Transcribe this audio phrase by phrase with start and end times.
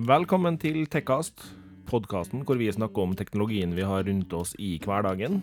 [0.00, 1.42] Velkommen til Tekkast,
[1.84, 5.42] podkasten hvor vi snakker om teknologien vi har rundt oss i hverdagen.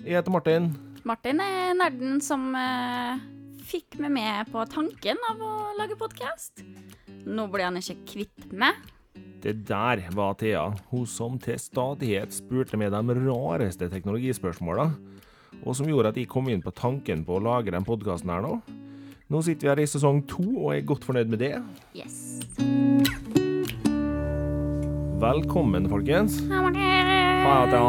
[0.00, 0.70] Jeg heter Martin.
[1.04, 3.20] Martin er nerden som uh,
[3.68, 6.62] fikk meg med på tanken av å lage podkast.
[7.28, 8.78] Nå blir han ikke kvitt meg.
[9.44, 14.88] Det der var Thea, hun som til stadighet spurte med de rareste teknologispørsmåla,
[15.66, 18.40] og som gjorde at jeg kom inn på tanken på å lage den podkasten her
[18.46, 18.56] nå.
[19.28, 21.58] Nå sitter vi her i sesong to og er godt fornøyd med det.
[21.92, 23.20] Yes.
[25.22, 26.40] Velkommen, folkens.
[26.50, 27.10] Hei, Martin.
[27.46, 27.80] Ha det.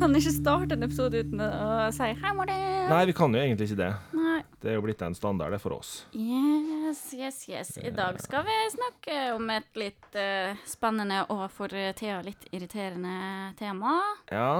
[0.00, 2.66] Kan ikke starte en episode uten å si hei, Martin.
[2.90, 3.88] Nei, vi kan jo egentlig ikke det.
[4.12, 4.42] Nei.
[4.60, 5.94] Det er jo blitt en standard for oss.
[6.12, 7.72] Yes, yes, yes.
[7.80, 13.54] I dag skal vi snakke om et litt uh, spennende og for Thea litt irriterende
[13.56, 13.96] tema.
[14.28, 14.52] Ja,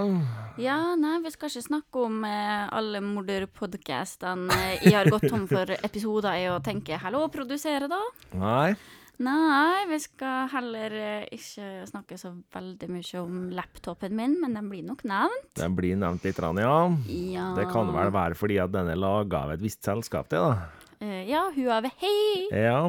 [0.57, 5.77] Ja, nei, vi skal ikke snakke om uh, alle morderpodkastene jeg har gått tom for
[5.77, 8.01] episoder i å tenke 'hallo, produsere', da.
[8.33, 8.79] nei.
[9.19, 14.69] Nei, vi skal heller eh, ikke snakke så veldig mye om laptopen min, men den
[14.71, 15.49] blir nok nevnt.
[15.59, 16.77] Den blir nevnt litt, ja.
[17.11, 17.49] Ja.
[17.59, 20.87] Det kan vel være fordi at den er laga av et visst selskap, det, da.
[21.03, 22.13] Eh, ja, Huawei.
[22.55, 22.81] Ja.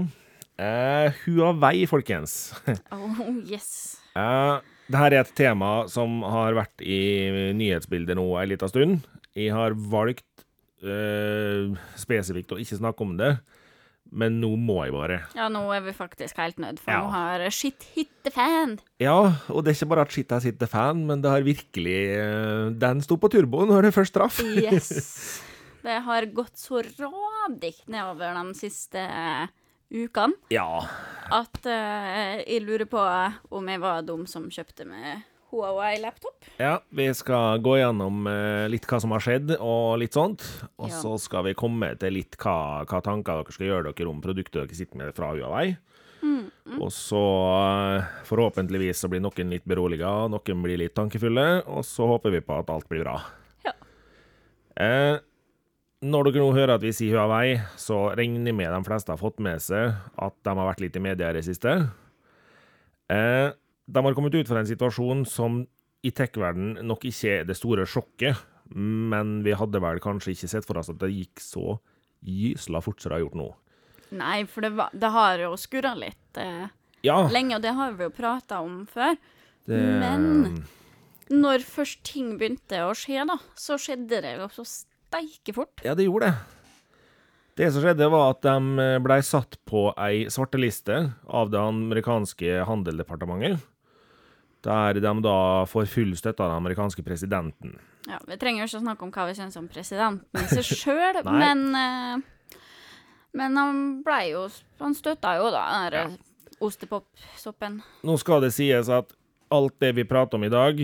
[0.59, 2.52] Eh, Huawei, folkens.
[2.93, 3.97] Oh, yes.
[4.14, 9.05] Eh, Dette er et tema som har vært i nyhetsbildet nå ei lita stund.
[9.38, 10.45] Jeg har valgt
[10.86, 13.36] eh, spesifikt å ikke snakke om det,
[14.11, 15.19] men nå må jeg bare.
[15.38, 17.02] Ja, nå er vi faktisk helt nødt, for Ja.
[17.03, 18.79] nå har shit hit the fan.
[18.99, 19.15] Ja,
[19.49, 22.69] og det er ikke bare at shit hit the fan, men det har virkelig eh,
[22.80, 24.39] Den sto på turbo når det først traff.
[24.43, 24.89] Yes.
[25.80, 29.47] Det har gått så radig nedover de siste eh,
[29.95, 30.81] ukene Ja.
[31.31, 32.99] at uh, jeg lurer på
[33.55, 36.45] om jeg var dum som kjøpte meg Huawei-laptop.
[36.59, 40.44] Ja, vi skal gå gjennom eh, litt hva som har skjedd, og litt sånt.
[40.78, 40.95] Og Ja.
[41.02, 44.61] så skal vi komme til litt hva, hva tanker dere skal gjøre dere om produktet
[44.61, 45.77] dere sitter med fra Huawei.
[46.22, 46.52] Mm,
[46.83, 47.20] Og så
[48.00, 52.42] eh, forhåpentligvis så blir noen litt beroliga, noen blir litt tankefulle, og så håper vi
[52.45, 53.16] på at alt blir bra.
[53.66, 53.73] Ja.
[54.80, 55.17] Eh,
[56.04, 59.20] når dere nå hører at vi sier Huawei, så regner jeg med de fleste har
[59.20, 61.73] fått med seg at de har vært litt i media i det siste.
[63.10, 63.49] Eh,
[63.89, 65.64] de har kommet ut fra en situasjon som
[66.05, 68.38] i tech-verdenen nok ikke er det store sjokket,
[68.76, 71.80] men vi hadde vel kanskje ikke sett for oss at det gikk så
[72.23, 73.48] gysla fort som det har gjort nå.
[74.20, 76.67] Nei, for det, var, det har jo skurra litt eh,
[77.05, 79.17] Ja, lenge, og det har vi jo prata om før.
[79.70, 80.64] det, men-
[81.30, 85.83] Når først ting begynte å skje, da, så skjedde det jo så steike fort.
[85.86, 86.38] Ja, det gjorde det.
[87.60, 93.60] Det som skjedde, var at de ble satt på ei svarteliste av det amerikanske handeldepartementet,
[94.65, 95.37] der de da
[95.70, 97.77] får full støtte av den amerikanske presidenten.
[98.08, 100.65] Ja, Vi trenger jo ikke å snakke om hva vi syns om presidenten i seg
[100.81, 102.27] sjøl, men eh,
[103.37, 104.48] Men han blei jo
[104.80, 106.17] Han støtta jo da den der
[106.59, 107.81] ostepopsoppen.
[108.03, 109.14] Nå skal det sies at
[109.53, 110.81] alt det vi prater om i dag,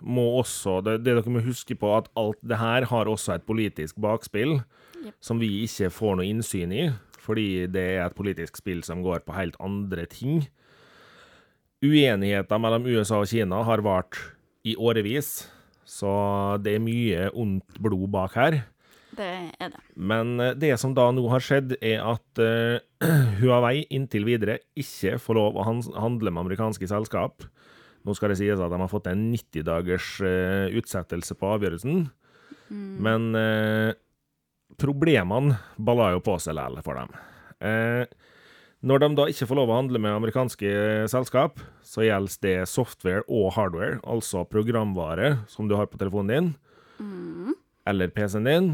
[0.00, 3.46] må også Det, det dere må huske på, at alt det her har også et
[3.46, 4.60] politisk bakspill,
[5.02, 5.14] yep.
[5.20, 6.84] som vi ikke får noe innsyn i,
[7.18, 10.46] fordi det er et politisk spill som går på helt andre ting.
[11.84, 14.18] Uenigheten mellom USA og Kina har vart
[14.66, 15.46] i årevis,
[15.86, 16.10] så
[16.62, 18.58] det er mye ondt blod bak her.
[19.18, 19.28] Det
[19.58, 19.82] er det.
[19.94, 22.82] Men eh, det som da nå har skjedd, er at uh,
[23.40, 27.46] Huawei inntil videre ikke får lov å handle med amerikanske selskap.
[28.06, 32.04] Nå skal det sies at de har fått en 90 dagers uh, utsettelse på avgjørelsen,
[32.68, 33.94] men uh,
[34.78, 37.14] problemene balla jo på seg likevel for dem.
[37.58, 38.04] Eh,
[38.78, 40.72] når de da ikke får lov å handle med amerikanske
[41.10, 47.56] selskap, så gjelder det software og hardware, altså programvare som du har på telefonen din,
[47.88, 48.68] eller PC-en din,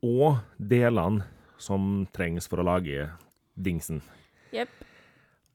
[0.00, 1.26] og delene
[1.60, 3.10] som trengs for å lage
[3.60, 4.00] dingsen.
[4.56, 4.70] Yep.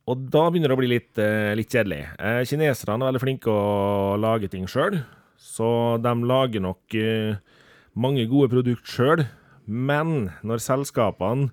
[0.06, 2.04] Og da begynner det å bli litt, eh, litt kjedelig.
[2.20, 5.04] Eh, kineserne er veldig flinke å lage ting sjøl,
[5.42, 7.38] så de lager nok eh,
[7.96, 9.26] mange gode produkter sjøl.
[9.66, 11.50] Men når selskapene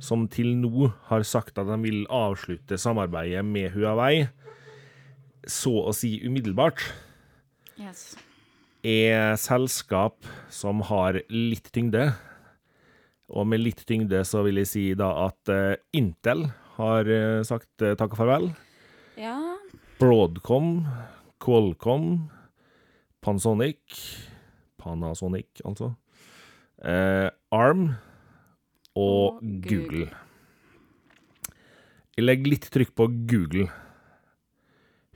[0.00, 4.28] som til nå har sagt at de vil avslutte samarbeidet med Huawei,
[5.46, 6.82] så å si umiddelbart,
[7.80, 8.16] Yes.
[8.84, 12.10] er selskap som har litt tyngde.
[13.30, 17.84] Og med litt tyngde så vil jeg si da at eh, Intel har eh, sagt
[17.84, 18.50] uh, takk og farvel.
[19.20, 19.36] Ja.
[20.00, 20.82] Broadcom,
[21.40, 22.28] Qualcomm,
[23.24, 24.00] Pansonic
[24.80, 25.92] Panasonic, altså.
[26.80, 27.90] Eh, Arm
[28.96, 30.08] og, Og Google.
[32.16, 33.68] Jeg legger litt trykk på Google.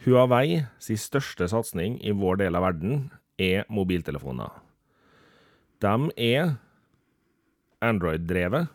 [0.05, 3.09] Huawei sin største satsing i vår del av verden
[3.41, 4.53] er mobiltelefoner.
[5.83, 6.55] De er
[7.85, 8.71] Android-drevet,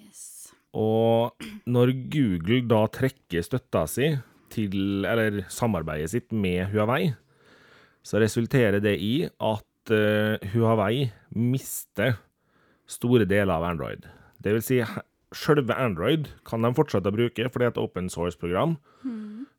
[0.00, 0.50] Yes.
[0.74, 1.36] og
[1.70, 4.08] når Google da trekker støtta si
[4.50, 7.12] til, eller samarbeidet sitt med Huawei,
[8.02, 12.16] så resulterer det i at eh, Huawei mister
[12.90, 14.04] store deler av Android.
[14.42, 14.80] Det vil si,
[15.36, 18.76] selve Android kan de fortsette å bruke, for det er et open source-program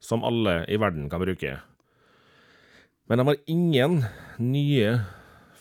[0.03, 1.55] som alle i verden kan bruke.
[3.09, 4.01] Men de har ingen
[4.39, 4.91] nye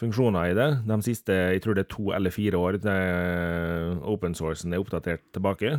[0.01, 4.35] funksjoner i det de siste jeg tror det er to eller fire år til open
[4.39, 5.75] sourcen er oppdatert tilbake.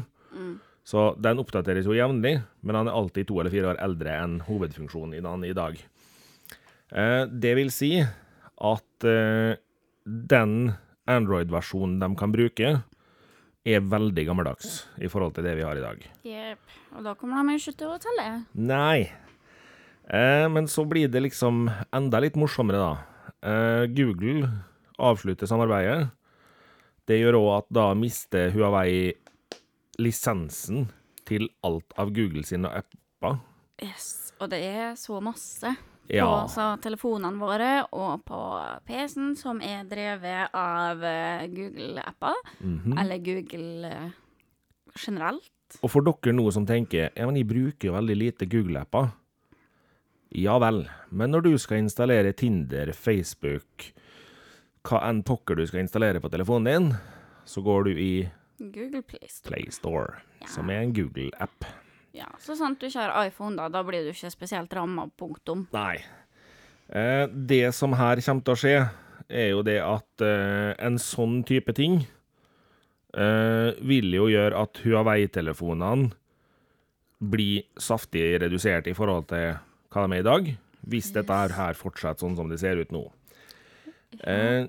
[0.83, 4.39] Så den oppdateres jo jevnlig, men han er alltid to eller fire år eldre enn
[4.47, 5.77] hovedfunksjonen i den i dag.
[6.91, 9.55] Eh, Det vil si at eh,
[10.05, 10.73] den
[11.09, 12.71] Android-versjonen de kan bruke,
[13.62, 16.06] er veldig gammeldags i forhold til det vi har i dag.
[16.25, 16.77] Jepp.
[16.98, 18.27] Og da kommer de ikke til å telle.
[18.57, 19.12] Nei.
[20.09, 23.27] Eh, men så blir det liksom enda litt morsommere, da.
[23.42, 24.50] Eh, Google
[25.01, 26.09] avslutter samarbeidet.
[27.09, 29.13] Det gjør òg at da mister Huawei
[30.01, 30.89] lisensen
[31.30, 33.39] til alt av Google sine apper.
[33.81, 34.33] Yes.
[34.42, 35.75] Og det er så masse
[36.11, 36.27] Ja.
[36.43, 38.41] på telefonene våre og på
[38.87, 42.41] PC-en som er drevet av eh, Google-apper.
[42.59, 42.97] Mhm.
[42.99, 44.11] Eller Google eh,
[44.99, 45.51] generelt.
[45.79, 49.13] Og for dere nå som tenker ja, men jeg bruker jo veldig lite Google-apper.
[50.35, 53.89] Ja vel, men når du skal installere Tinder, Facebook,
[54.87, 56.93] hva enn pokker du skal installere på telefonen din,
[57.43, 58.13] så går du i
[58.61, 59.49] Google Play Store.
[59.49, 61.67] Play Store, som er en Google-app.
[62.13, 63.69] Ja, så sant du ikke har iPhone, da.
[63.71, 65.65] Da blir du ikke spesielt ramma, punktum.
[65.75, 66.01] Nei.
[66.91, 68.73] Eh, det som her kommer til å skje,
[69.31, 72.01] er jo det at eh, en sånn type ting
[73.15, 76.11] eh, vil jo gjøre at Huawei-telefonene
[77.21, 79.53] blir saftig redusert i forhold til
[79.93, 80.51] hva de er i dag,
[80.91, 83.05] hvis dette her- her fortsetter sånn som det ser ut nå.
[84.27, 84.65] Eh,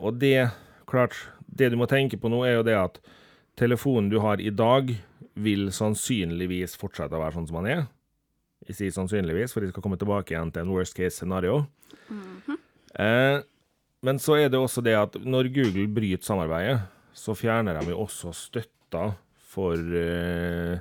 [0.00, 0.48] og det,
[0.88, 1.16] klart,
[1.52, 3.00] det du må tenke på nå er jo det at
[3.60, 4.94] telefonen du har i dag,
[5.34, 7.82] vil sannsynligvis fortsette å være sånn som han er.
[8.68, 11.62] Jeg sier sannsynligvis, for de skal komme tilbake igjen til en worst case scenario.
[12.98, 13.40] eh,
[14.04, 16.80] men så er det også det at når Google bryter samarbeidet,
[17.16, 19.10] så fjerner de jo også støtta
[19.50, 20.80] for eh,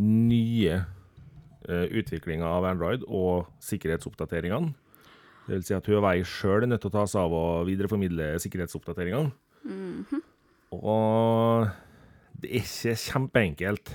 [0.00, 0.78] nye
[1.68, 4.72] eh, utviklinger av Android og sikkerhetsoppdateringene.
[5.48, 8.34] Det vil si at Huawei sjøl er nødt til å ta seg av å videreformidle
[8.44, 9.30] sikkerhetsoppdateringene.
[10.76, 11.37] Og
[12.48, 13.90] det er ikke kjempeenkelt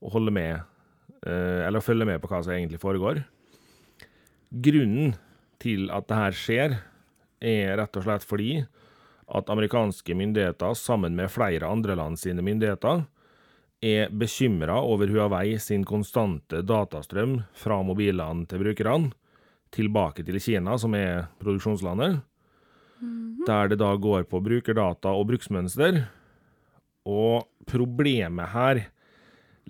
[0.00, 0.62] å holde med,
[1.26, 3.20] eh, eller å følge med på hva som egentlig foregår.
[4.48, 5.12] Grunnen
[5.60, 6.78] til at det her skjer,
[7.42, 8.64] er rett og slett fordi
[9.28, 13.04] at amerikanske myndigheter, sammen med flere andre land sine myndigheter,
[13.82, 19.12] er bekymra over Huawei sin konstante datastrøm fra mobilene til brukerne
[19.74, 22.22] tilbake til Kina, som er produksjonslandet,
[23.46, 26.06] der det da går på brukerdata og bruksmønster.
[27.08, 28.82] Og problemet her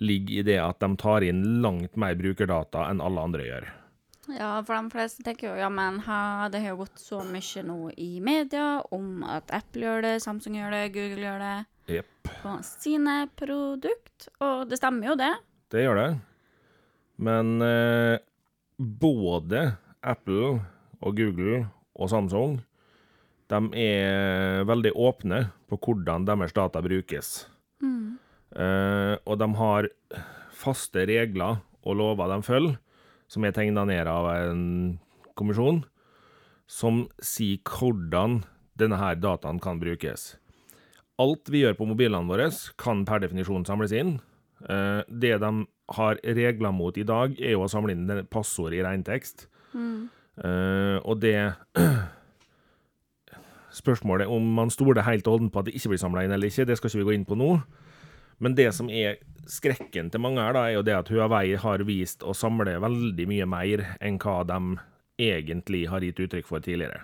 [0.01, 3.69] ligger i det at de tar inn langt mer brukerdata enn alle andre gjør.
[4.31, 7.63] Ja, for de fleste tenker jo ja, men ha, det har jo gått så mye
[7.67, 11.55] nå i media om at Apple gjør det, Samsung gjør det, Google gjør det
[11.97, 12.29] yep.
[12.29, 14.29] på sine produkt.
[14.39, 15.33] Og det stemmer jo, det.
[15.75, 16.11] det gjør det.
[17.23, 18.15] Men eh,
[18.79, 20.55] både Apple
[21.03, 22.61] og Google og Samsung
[23.53, 27.35] de er veldig åpne på hvordan deres data brukes.
[28.53, 29.89] Eh, og de har
[30.53, 32.77] faste regler og lover de følger,
[33.27, 34.63] som er tegna ned av en
[35.37, 35.81] kommisjon,
[36.69, 38.43] som sier hvordan
[38.79, 40.35] denne her dataen kan brukes.
[41.21, 42.49] Alt vi gjør på mobilene våre,
[42.81, 44.15] kan per definisjon samles inn.
[44.63, 45.51] Uh, det de
[45.93, 49.47] har regler mot i dag, er jo å samle inn passord i reintekst.
[50.33, 51.37] Eh, og det
[53.73, 56.51] Spørsmålet om man stoler helt og holdent på at det ikke blir samla inn eller
[56.51, 57.49] ikke, det skal ikke vi gå inn på nå.
[58.43, 61.83] Men det som er skrekken til mange her, da, er jo det at Huawei har
[61.87, 64.59] vist å samle veldig mye mer enn hva de
[65.21, 67.03] egentlig har gitt uttrykk for tidligere.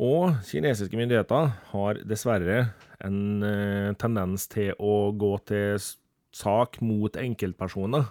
[0.00, 2.72] Og kinesiske myndigheter har dessverre
[3.04, 5.76] en eh, tendens til å gå til
[6.32, 8.06] sak mot enkeltpersoner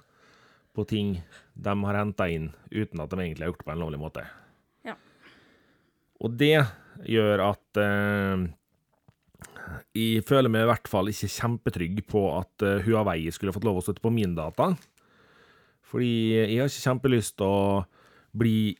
[0.76, 1.16] på ting
[1.58, 4.26] de har henta inn uten at de egentlig har gjort det på en lovlig måte.
[4.88, 4.96] Ja.
[6.22, 6.68] Og det
[7.08, 8.44] gjør at eh,
[9.96, 13.82] jeg føler meg i hvert fall ikke kjempetrygg på at eh, Huawei skulle fått lov
[13.82, 14.72] å støtte på min data.
[15.92, 17.84] Fordi jeg har ikke kjempelyst til å
[18.38, 18.76] bli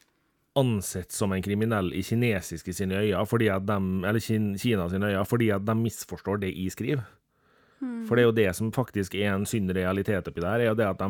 [0.60, 5.08] ansett som en kriminell i kinesiske sine øyne, fordi at de, eller Kin- Kina sine
[5.14, 7.04] øyne, fordi at de misforstår det jeg skriver.
[8.06, 10.76] For det er jo det som faktisk er en synd realitet oppi der, er jo
[10.78, 11.08] det at de,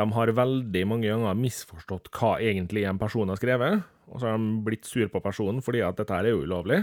[0.00, 4.38] de har veldig mange ganger misforstått hva egentlig en person har skrevet, og så har
[4.38, 6.82] de blitt sur på personen fordi at dette her er jo ulovlig.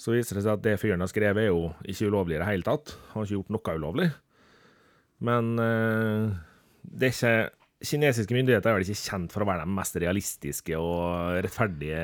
[0.00, 2.48] Så viser det seg at det fyren har skrevet, er jo ikke ulovlig i det
[2.48, 2.94] hele tatt.
[3.10, 4.10] Han har ikke gjort noe ulovlig.
[5.28, 6.36] Men eh,
[6.82, 7.34] det er ikke
[7.80, 12.00] Kinesiske myndigheter er vel ikke kjent for å være de mest realistiske og rettferdige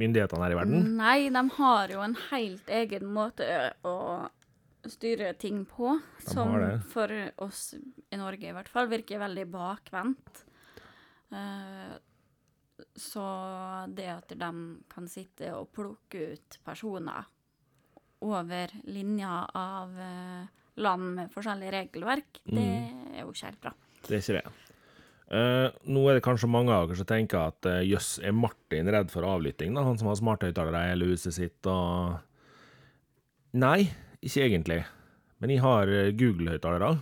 [0.00, 0.88] myndighetene her i verden.
[0.98, 3.46] Nei, de har jo en helt egen måte
[3.86, 3.94] å
[4.90, 5.92] styre ting på,
[6.26, 6.56] som
[6.90, 7.14] for
[7.46, 10.42] oss i Norge i hvert fall virker veldig bakvendt.
[11.30, 11.94] Eh,
[12.98, 13.24] så
[13.92, 14.50] det at de
[14.90, 17.28] kan sitte og plukke ut personer
[18.22, 20.50] over linja av eh,
[20.82, 22.68] land med forskjellig regelverk, det
[23.12, 23.72] er jo ikke helt bra.
[24.02, 24.72] Det er ikke det.
[25.32, 28.90] Uh, nå er det kanskje mange av dere som tenker at eh, jøss, er Martin
[28.92, 29.72] redd for avlytting?
[29.72, 29.84] da?
[29.86, 32.20] Han som har smarthøyttalere i hele huset sitt og
[33.52, 33.84] Nei,
[34.24, 34.78] ikke egentlig.
[35.40, 36.92] Men jeg har eh, Google-høyttalere.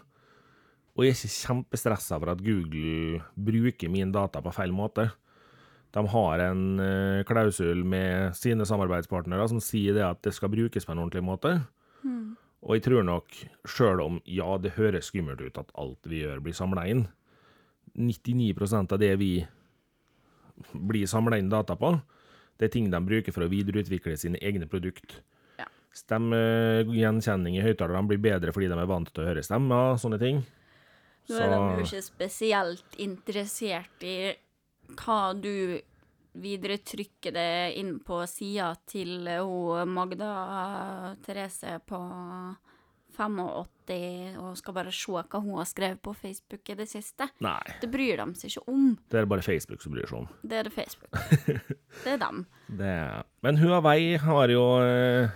[0.95, 5.09] Og jeg er ikke kjempestressa for at Google bruker min data på feil måte.
[5.95, 10.87] De har en eh, klausul med sine samarbeidspartnere som sier det at det skal brukes
[10.87, 11.59] på en ordentlig måte.
[12.61, 13.33] Og jeg tror nok,
[13.69, 17.07] sjøl om ja, det høres skummelt ut at alt vi gjør blir samla inn,
[17.97, 19.33] 99% av det vi
[20.77, 21.95] blir samla inn data på,
[22.61, 25.17] det er ting de bruker for å videreutvikle sine egne produkt.
[25.57, 25.71] Ja.
[25.97, 30.45] Stemmegjenkjenning i høyttalerne blir bedre fordi de er vant til å høre stemmer, sånne ting.
[31.31, 34.35] Nå er de jo ikke spesielt interessert i
[34.99, 35.79] hva du
[36.41, 37.49] videre trykker det
[37.81, 41.99] inn på sida til hun Magda Therese på
[43.17, 47.27] 85 og skal bare se hva hun har skrevet på Facebook i det siste.
[47.43, 48.97] Nei, Det bryr de seg ikke om.
[49.11, 50.29] det er bare Facebook som bryr seg om.
[50.43, 51.19] Det er det Facebook.
[52.05, 52.45] Det er dem.
[52.69, 52.87] Det.
[52.87, 53.25] er.
[53.43, 55.29] Men Huawei har jo eh,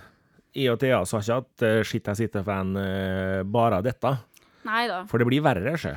[0.55, 3.83] I og Thea sa ikke at skitt shit, jeg sitter for en eh, bare av
[3.83, 4.13] dette.
[4.65, 5.03] Nei da.
[5.11, 5.91] For det blir verre, sjø.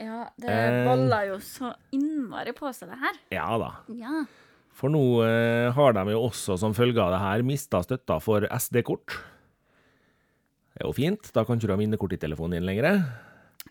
[0.00, 0.84] Ja, det Eh.
[0.88, 3.20] baller jo så innmari på seg, det her.
[3.30, 3.70] Ja da.
[3.94, 4.24] Ja.
[4.74, 8.42] For nå eh, har de jo også som følge av det her mista støtta for
[8.50, 9.20] SD-kort.
[10.74, 13.04] Det er jo fint, da kan ikke du ha minnekort i telefonen din lenger.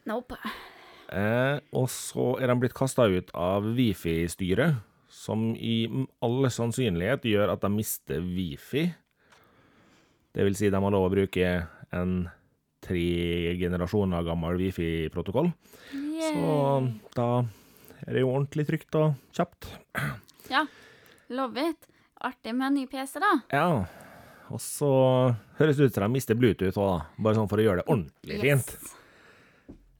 [0.07, 0.37] Nope.
[1.11, 4.79] Eh, og så er de blitt kasta ut av Wifi-styret,
[5.11, 8.87] som i alle all sannsynlighet gjør at de mister Wifi.
[10.33, 11.51] Det vil si de har lov å bruke
[11.93, 12.15] en
[12.83, 15.51] tre generasjoner gammel Wifi-protokoll.
[16.21, 16.53] Så
[17.15, 17.27] da
[18.03, 19.69] er det jo ordentlig trygt og kjapt.
[20.51, 20.65] Ja.
[21.33, 21.87] Love it.
[22.23, 23.31] Artig med en ny PC, da.
[23.51, 23.67] Ja.
[24.53, 24.89] Og så
[25.57, 27.23] høres det ut som de mister Bluetooth òg, da.
[27.25, 28.75] Bare sånn for å gjøre det ordentlig fint.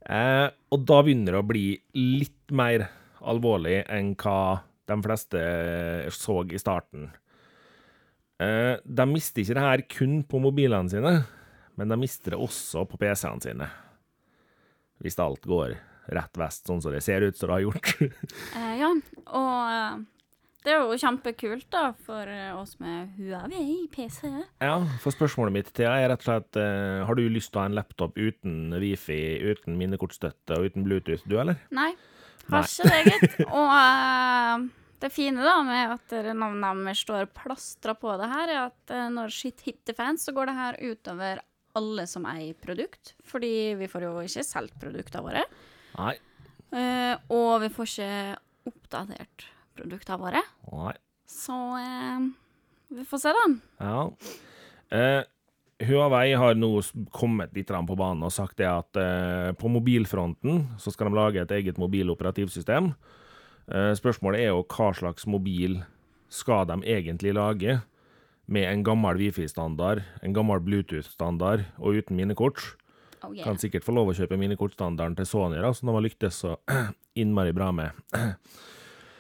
[0.04, 2.90] Eh, og da begynner det å bli litt mer
[3.24, 4.38] alvorlig enn hva
[4.92, 5.44] de fleste
[6.12, 7.08] så i starten.
[8.44, 11.14] Eh, de mister ikke det her kun på mobilene sine,
[11.80, 13.70] men de mister det også på PC-ene sine.
[15.04, 15.78] Hvis alt går
[16.12, 17.94] rett vest, sånn som det ser ut som det har gjort.
[18.54, 18.90] Eh, ja,
[19.34, 20.02] og eh,
[20.64, 24.30] det er jo kjempekult da, for eh, oss med Huawei PC.
[24.64, 27.60] Ja, for spørsmålet mitt til deg er rett og slett eh, Har du lyst til
[27.60, 31.60] å ha en laptop uten wifi, uten minnekortstøtte og uten Bluetooth, du, eller?
[31.76, 31.92] Nei,
[32.48, 33.38] har ikke det, gitt.
[33.60, 34.64] Og uh,
[35.04, 39.10] det fine da med at navnet deres står plastra på det her, er at uh,
[39.12, 41.44] når shit hit the fans, så går det her utover
[41.76, 43.18] alle som eier produkt.
[43.28, 45.44] Fordi vi får jo ikke solgt produktene våre.
[45.98, 46.16] Nei.
[46.74, 49.46] Eh, og vi får ikke oppdatert
[49.78, 50.42] produktene våre.
[50.72, 50.96] Nei.
[51.30, 52.26] Så eh,
[52.94, 53.46] vi får se, da.
[53.82, 54.02] Ja.
[54.94, 55.22] Eh,
[55.84, 56.70] Huawei har nå
[57.12, 61.42] kommet litt på banen og sagt det at eh, på mobilfronten så skal de lage
[61.42, 62.94] et eget mobiloperativsystem.
[63.68, 65.82] Eh, spørsmålet er jo hva slags mobil
[66.34, 67.82] skal de egentlig lage
[68.46, 72.76] med en gammel Wifi-standard, en gammel Bluetooth-standard og uten minnekort.
[73.24, 73.46] Oh, yeah.
[73.48, 76.58] Kan sikkert få lov å kjøpe minikortstandarden til Sony, da, som de har lyktes så
[77.22, 78.04] innmari bra med.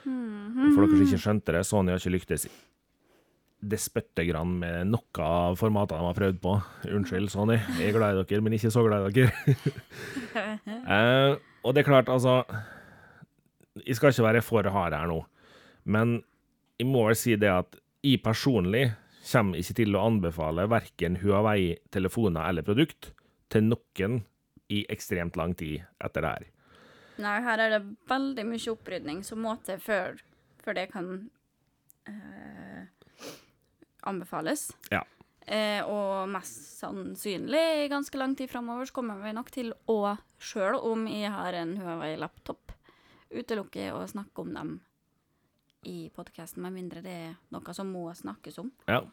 [0.04, 2.48] For dere som ikke skjønte det, Sony har ikke lyktes
[3.64, 6.56] det spytter grann med noe av formatene de har prøvd på.
[6.98, 9.56] Unnskyld, Sony, jeg er glad i dere, men ikke så glad i dere.
[10.96, 12.42] eh, og det er klart, altså
[13.80, 15.22] Jeg skal ikke være for hard her nå,
[15.90, 16.20] men
[16.78, 18.90] jeg må vel si det at jeg personlig
[19.24, 23.14] kommer ikke til å anbefale verken Huawei-telefoner eller produkt
[23.52, 24.22] til noen
[24.74, 26.46] i ekstremt lang tid etter det her.
[27.24, 30.18] Nei, her er det veldig mye opprydning som må til før,
[30.64, 31.10] før det kan
[32.10, 32.88] eh,
[34.10, 34.72] anbefales.
[34.92, 35.04] Ja.
[35.44, 40.16] Eh, og mest sannsynlig i ganske lang tid framover så kommer vi nok til å,
[40.40, 42.72] sjøl om jeg har en Huawei-laptop,
[43.34, 44.74] utelukke å snakke om dem
[45.84, 48.72] i podkasten, med mindre det er noe som må snakkes om.
[48.88, 49.04] Ja.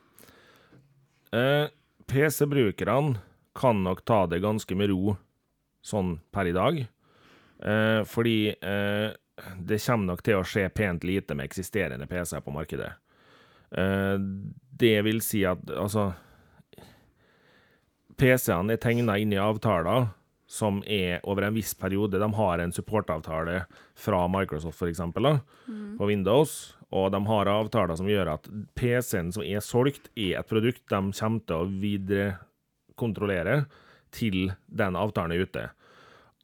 [1.35, 1.67] Eh,
[2.07, 3.19] PC-brukerne
[3.57, 5.17] kan nok ta det ganske med ro
[5.83, 6.81] sånn per i dag.
[7.65, 9.11] Eh, fordi eh,
[9.57, 12.93] det kommer nok til å skje pent lite med eksisterende PC-er på markedet.
[13.71, 14.17] Eh,
[14.81, 16.11] det vil si at altså
[18.21, 20.11] PC-ene er tegna inn i avtaler
[20.51, 22.19] som er over en viss periode.
[22.19, 23.65] De har en supportavtale
[23.95, 25.01] fra Microsoft, f.eks.,
[25.99, 26.55] på Windows.
[26.91, 31.01] Og de har avtaler som gjør at PC-en som er solgt, er et produkt de
[31.15, 31.71] kommer til å
[33.01, 33.67] viderekontrollere
[34.13, 35.69] til den avtalen er ute.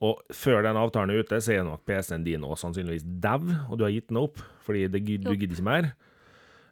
[0.05, 3.79] Og før den avtalen er ute, så er nok PC-en din også sannsynligvis dau, og
[3.79, 5.93] du har gitt den opp fordi det, du gidder ikke mer.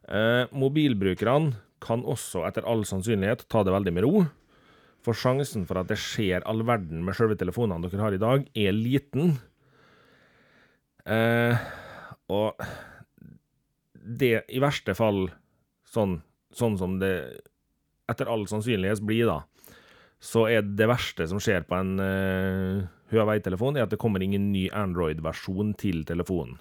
[0.07, 4.25] Eh, mobilbrukerne kan også etter all sannsynlighet ta det veldig med ro.
[5.05, 8.45] For sjansen for at det skjer all verden med selve telefonene dere har i dag,
[8.57, 9.37] er liten.
[11.05, 11.65] Eh,
[12.33, 12.61] og
[13.95, 15.29] det i verste fall,
[15.89, 16.19] sånn,
[16.53, 17.15] sånn som det
[18.09, 19.39] etter all sannsynlighet blir, da,
[20.23, 24.49] så er det verste som skjer på en uh, Huawei-telefon, er at det kommer ingen
[24.53, 26.57] ny Android-versjon til telefonen.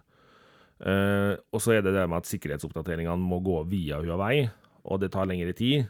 [0.82, 4.49] Uh, og så er det det med at sikkerhetsoppdateringene må gå via Huawei,
[4.84, 5.87] og det tar lengre tid.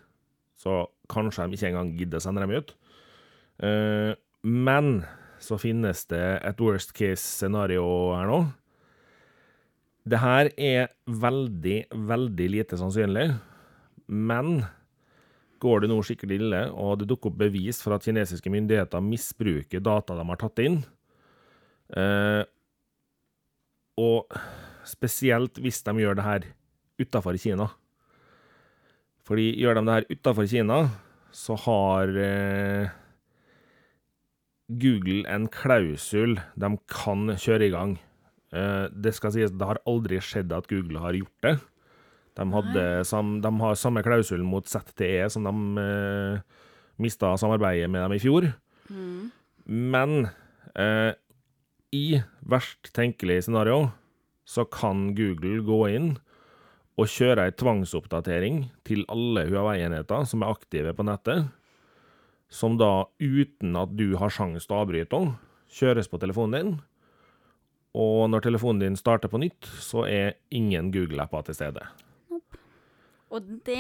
[0.61, 2.75] Så kanskje de ikke engang gidder å sende dem ut.
[3.59, 4.13] Uh,
[4.45, 5.03] men
[5.43, 8.39] så finnes det et worst case-scenario her nå.
[10.05, 11.79] Det her er veldig,
[12.13, 13.31] veldig lite sannsynlig,
[14.13, 14.67] men
[15.63, 19.83] går det nå skikkelig ille, og det dukker opp bevis for at kinesiske myndigheter misbruker
[19.85, 20.81] data de har tatt inn,
[21.97, 22.43] eh,
[24.01, 24.35] og
[24.89, 26.47] spesielt hvis de gjør det her
[27.01, 27.69] utafor Kina
[29.25, 30.79] Fordi gjør de det her utafor Kina,
[31.33, 32.91] så har eh,
[34.69, 37.95] Google en klausul de kan kjøre i gang.
[38.55, 41.55] Eh, det skal sies det har aldri skjedd at Google har gjort det.
[42.35, 46.63] De, hadde, sam, de har samme klausul mot ZTE som de eh,
[47.03, 48.49] mista samarbeidet med dem i fjor.
[48.91, 49.31] Mm.
[49.95, 50.17] Men
[50.75, 51.13] eh,
[51.95, 52.07] i
[52.43, 53.93] verst tenkelig scenario
[54.45, 56.09] så kan Google gå inn
[57.01, 61.49] og kjøre ei tvangsoppdatering til alle Huawei-enheter som er aktive på nettet,
[62.51, 65.39] som da, uten at du har sjanse til å avbryte henne,
[65.75, 66.75] kjøres på telefonen din.
[67.99, 71.83] Og når telefonen din starter på nytt, så er ingen Google-apper til stede.
[73.35, 73.79] Og det,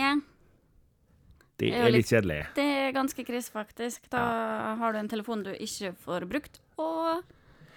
[1.60, 2.40] Det er er litt litt- kjedelig.
[2.56, 4.08] det er ganske krise, faktisk.
[4.10, 7.22] Da har du en telefon du ikke får brukt, og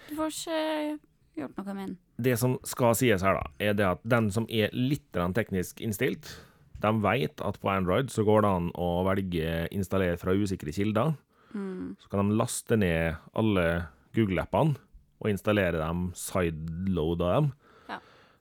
[0.08, 0.98] du får ikke
[1.38, 1.96] gjort noe med den.
[2.20, 6.32] Det som skal sies her, da, er det at den som er litt teknisk innstilt,
[6.80, 11.14] de vet at på Android så går det an å velge installer fra usikre kilder.
[11.54, 14.76] Så kan de laste ned alle Google-appene
[15.20, 17.52] og installere dem, sideloada dem.
[17.88, 17.98] Ja.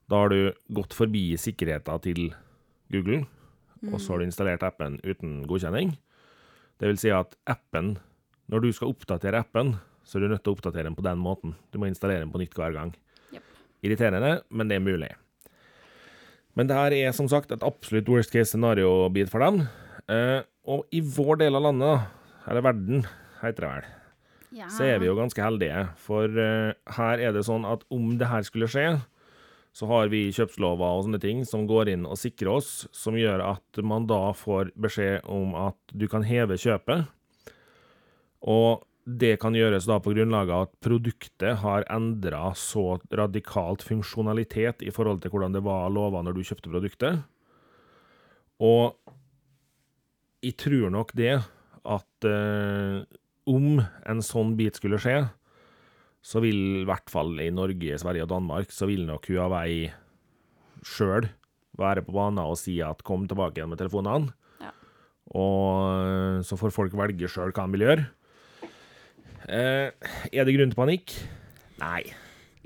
[0.10, 2.34] Da har du gått forbi sikkerheten til
[2.94, 3.26] Google,
[3.92, 5.96] og så har du installert appen uten godkjenning.
[6.80, 7.96] Det vil si at appen,
[8.50, 9.76] når du skal oppdatere appen,
[10.08, 11.56] så er du nødt til å oppdatere den på den måten.
[11.74, 12.94] Du må installere den på nytt hver gang.
[13.36, 13.44] Yep.
[13.84, 15.10] Irriterende, men det er mulig.
[16.58, 19.68] Men det her er som sagt et absolutt worst case scenario-bit for dem.
[20.10, 22.08] Eh, og i vår del av landet,
[22.48, 23.04] eller verden,
[23.44, 23.86] heter det vel,
[24.62, 24.70] Ja.
[24.72, 25.84] så er vi jo ganske heldige.
[26.02, 28.88] For eh, her er det sånn at om det her skulle skje,
[29.78, 33.44] så har vi kjøpslover og sånne ting som går inn og sikrer oss, som gjør
[33.46, 37.06] at man da får beskjed om at du kan heve kjøpet.
[38.42, 44.82] Og det kan gjøres da på grunnlag av at produktet har endra så radikalt funksjonalitet
[44.82, 47.22] i forhold til hvordan det var lova når du kjøpte produktet.
[48.58, 48.98] Og
[50.42, 51.36] jeg tror nok det
[51.88, 53.06] at eh,
[53.48, 55.22] om en sånn bit skulle skje,
[56.28, 59.88] så vil i hvert fall i Norge, Sverige og Danmark, så vil nok Huawei
[60.84, 61.30] sjøl
[61.80, 64.34] være på banen og si at kom tilbake igjen med telefonene.
[64.60, 64.74] Ja.
[65.40, 68.08] Og så får folk velge sjøl hva de vil gjøre.
[69.48, 69.94] Eh,
[70.34, 71.14] er det grunn til panikk?
[71.80, 72.04] Nei,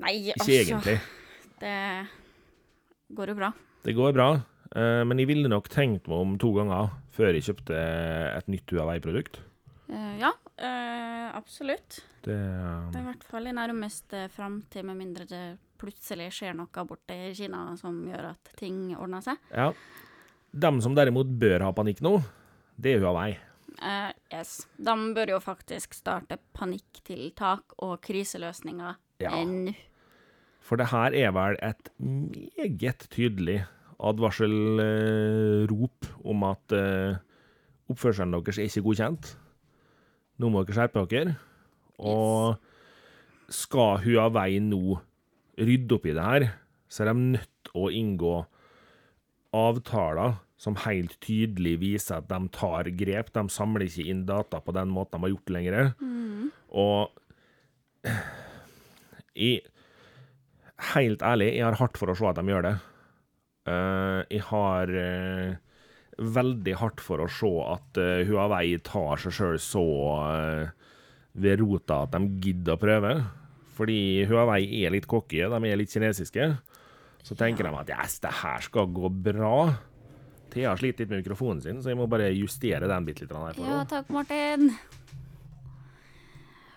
[0.02, 0.56] Nei, ikke altså.
[0.58, 0.96] egentlig.
[1.62, 1.76] Det
[3.14, 3.52] går jo bra.
[3.86, 4.28] Det går bra,
[4.74, 8.74] eh, men jeg ville nok tenkt meg om to ganger før jeg kjøpte et nytt
[8.74, 9.38] Huawei-produkt.
[9.92, 12.00] Eh, ja, eh, absolutt.
[12.22, 15.42] Det Det er i hvert fall i nærmeste framtid, med mindre det
[15.82, 19.36] plutselig skjer noe borte i Kina som gjør at ting ordner seg.
[19.50, 19.72] Ja.
[20.52, 22.20] Dem som derimot bør ha panikk nå,
[22.78, 23.32] det er Huawei.
[23.82, 24.66] Uh, yes.
[24.76, 29.30] De bør jo faktisk starte panikktiltak og kriseløsninger Ja.
[29.40, 29.74] ennå.
[30.62, 33.64] For det her er vel et meget tydelig
[34.02, 37.16] advarselrop om at eh,
[37.90, 39.32] oppførselen deres er ikke godkjent.
[40.42, 41.36] Nå må dere skjerpe dere.
[42.02, 42.58] Og
[43.52, 44.98] skal Huawei nå
[45.62, 46.46] rydde opp i det her,
[46.90, 48.36] så er de nødt til å inngå
[49.54, 53.32] avtaler som helt tydelig viser at de tar grep.
[53.34, 55.92] De samler ikke inn data på den måten de har gjort lenger.
[56.72, 57.12] Og
[59.38, 59.52] i,
[60.92, 62.72] Helt ærlig, jeg har hardt for å se at de gjør det.
[63.70, 65.52] Uh, jeg har eh,
[66.18, 69.84] veldig hardt for å se at uh, Huawei tar seg sjøl så
[70.20, 70.90] uh,
[71.32, 73.14] ved rota at de gidder å prøve.
[73.72, 76.50] Fordi Huawei er litt cocky, de er litt kinesiske.
[77.22, 79.56] Så tenker de at yes, det her skal gå bra.
[80.52, 83.32] Thea sliter litt med mikrofonen sin, så jeg må bare justere den bitte litt.
[83.32, 84.72] Her for Ja, takk, Martin.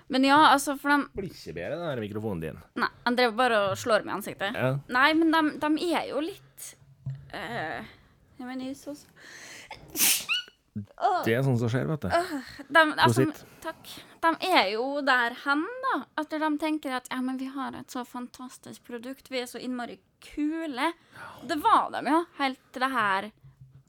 [0.07, 2.63] Men ja, altså, for de Blir ikke bedre, den her mikrofonen din.
[2.77, 4.55] Nei, han drev bare og slår meg i ansiktet.
[4.55, 4.75] Ja.
[4.93, 6.67] Nei, men de, de er jo litt
[7.33, 7.89] eh,
[8.37, 8.95] Jeg mener så
[11.23, 12.09] Det er sånn som skjer, vet du.
[12.75, 13.25] de, altså,
[13.63, 13.93] Takk.
[14.25, 15.93] De er jo der hen, da.
[16.19, 19.61] At de tenker at ja, men vi har et så fantastisk produkt, vi er så
[19.61, 20.91] innmari kule.
[21.47, 23.29] Det var de jo, helt til det her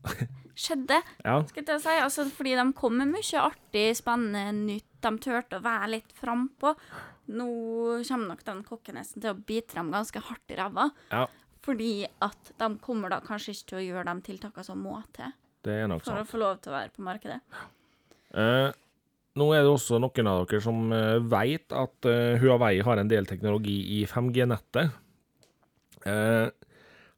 [0.67, 1.01] skjedde.
[1.25, 1.41] Ja.
[1.51, 1.97] Skal jeg si.
[2.05, 4.89] Altså, fordi de kom med mye artig, spennende nytt.
[5.07, 6.73] De turte å være litt frampå.
[7.35, 7.49] Nå
[8.07, 10.89] kommer nok den kokkenesten til å bite dem ganske hardt i ræva.
[11.11, 11.27] ja.
[11.67, 15.35] Fordi at de kommer da kanskje ikke til å gjøre de tiltakene som må til
[15.67, 16.21] for sant.
[16.21, 17.41] å få lov til å være på markedet.
[18.39, 18.69] Eh,
[19.37, 23.11] nå er det også noen av dere som uh, vet at eh, Huawei har en
[23.11, 24.95] del teknologi i 5G-nettet.
[26.07, 26.47] Eh,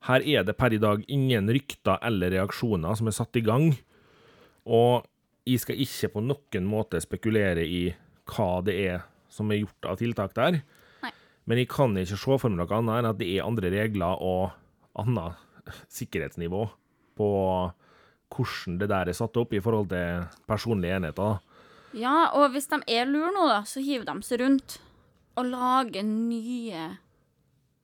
[0.08, 3.70] her er det per i dag ingen rykter eller reaksjoner som er satt i gang.
[4.66, 5.06] Og
[5.48, 7.84] jeg skal ikke på noen måte spekulere i
[8.32, 10.60] hva det er som er gjort av tiltak der.
[11.48, 14.20] Men jeg kan ikke se for meg noe annet enn at det er andre regler
[14.20, 14.50] og
[15.00, 15.38] annet
[15.92, 16.66] sikkerhetsnivå
[17.18, 17.28] på
[18.28, 21.38] hvordan det der er satt opp i forhold til personlige enheter.
[21.96, 24.76] Ja, og hvis de er lure nå, da, så hiver de seg rundt
[25.38, 26.82] og lager nye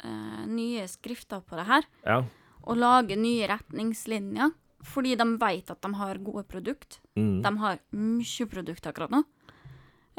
[0.04, 1.88] eh, nye skrifter på det her.
[2.04, 2.18] Ja.
[2.64, 4.52] Og lager nye retningslinjer.
[4.84, 6.98] Fordi de vet at de har gode produkt.
[7.16, 7.40] Mm.
[7.40, 9.22] De har mye produkt akkurat nå.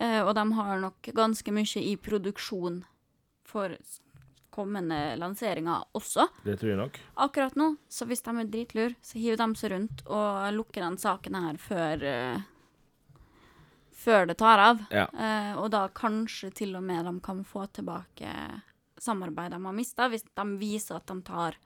[0.02, 2.82] Eh, og de har nok ganske mye i produksjon
[3.56, 3.78] for
[4.56, 6.28] kommende lanseringer også.
[6.46, 7.00] Det tror jeg nok.
[7.26, 11.00] Akkurat nå, så hvis de er dritlur, så hiver de seg rundt og lukker den
[11.02, 12.52] saken her før uh,
[14.06, 14.82] Før det tar av.
[14.94, 15.08] Ja.
[15.16, 18.30] Uh, og da kanskje til og med de kan få tilbake
[19.02, 21.58] samarbeid de har mista, hvis de viser at de tar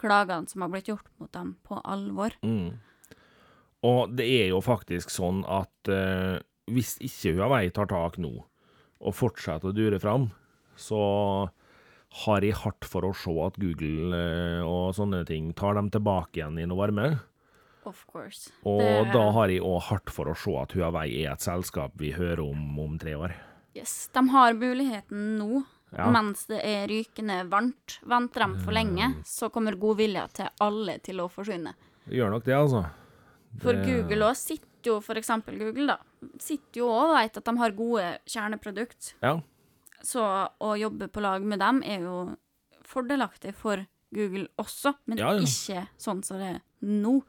[0.00, 2.36] klagene som har blitt gjort mot dem, på alvor.
[2.44, 2.76] Mm.
[3.86, 6.36] Og det er jo faktisk sånn at uh,
[6.70, 8.32] hvis ikke Huawei tar tak nå,
[9.00, 10.28] og fortsetter å dure fram,
[10.80, 11.00] så
[12.24, 16.40] har jeg hardt for å se at Google eh, og sånne ting tar dem tilbake
[16.40, 17.20] igjen i noe varme.
[17.86, 18.50] Of course.
[18.66, 21.92] Og Det- da har jeg òg hardt for å se at Huawei er et selskap
[21.96, 23.32] vi hører om om tre år.
[23.74, 25.64] Yes, de har muligheten nå,
[25.96, 26.10] Ja.
[26.10, 27.98] mens det er rykende varmt.
[28.04, 31.74] Venter de for lenge, så kommer godvilja til alle til å forsvinne.
[32.08, 32.90] Det gjør nok det, altså.
[33.60, 35.98] For Google òg sitter jo, for eksempel Google, da,
[36.38, 39.14] sitter jo og vet at de har gode kjerneprodukt.
[39.22, 39.40] Ja.
[40.02, 40.22] Så
[40.60, 42.36] å jobbe på lag med dem er jo
[42.88, 43.82] fordelaktig for
[44.14, 45.40] Google også, men Ja, ja.
[45.44, 47.20] ikke sånn som det er nå.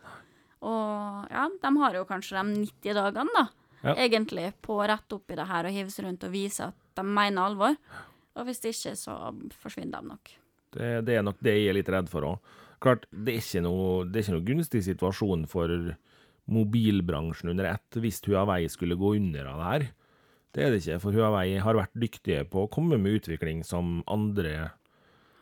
[0.62, 3.48] Og ja, de har jo kanskje de 90 dagene, da,
[3.84, 3.96] Ja.
[3.96, 6.76] egentlig, på å rette opp i det her og hive seg rundt og vise at
[6.96, 7.76] de mener alvor.
[8.38, 9.16] Og hvis det ikke, så
[9.62, 10.32] forsvinner de nok.
[10.72, 12.40] Det, det er nok det jeg er litt redd for òg.
[12.82, 15.68] Klart, det er, ikke noe, det er ikke noe gunstig situasjon for
[16.52, 19.86] mobilbransjen under ett hvis Huawei skulle gå under av det her.
[20.52, 24.02] Det er det ikke, for Huawei har vært dyktige på å komme med utvikling som
[24.12, 24.72] andre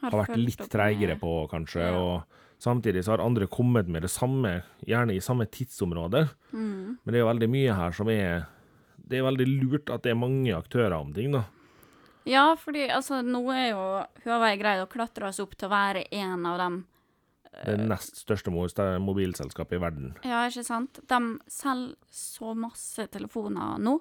[0.03, 1.87] har vært litt treigere på, kanskje.
[1.87, 1.97] Ja.
[1.97, 6.27] Og samtidig så har andre kommet med det samme, gjerne i samme tidsområde.
[6.53, 6.99] Mm.
[7.01, 8.47] Men det er veldig mye her som er
[9.09, 11.47] Det er veldig lurt at det er mange aktører om ting, da.
[12.29, 13.83] Ja, fordi altså, nå er jo
[14.25, 16.75] Huawei greid å klatre oss opp til å være en av dem
[17.65, 20.11] Det nest største mobilselskapet i verden.
[20.21, 21.01] Ja, ikke sant?
[21.09, 21.19] De
[21.49, 23.97] selger så masse telefoner nå.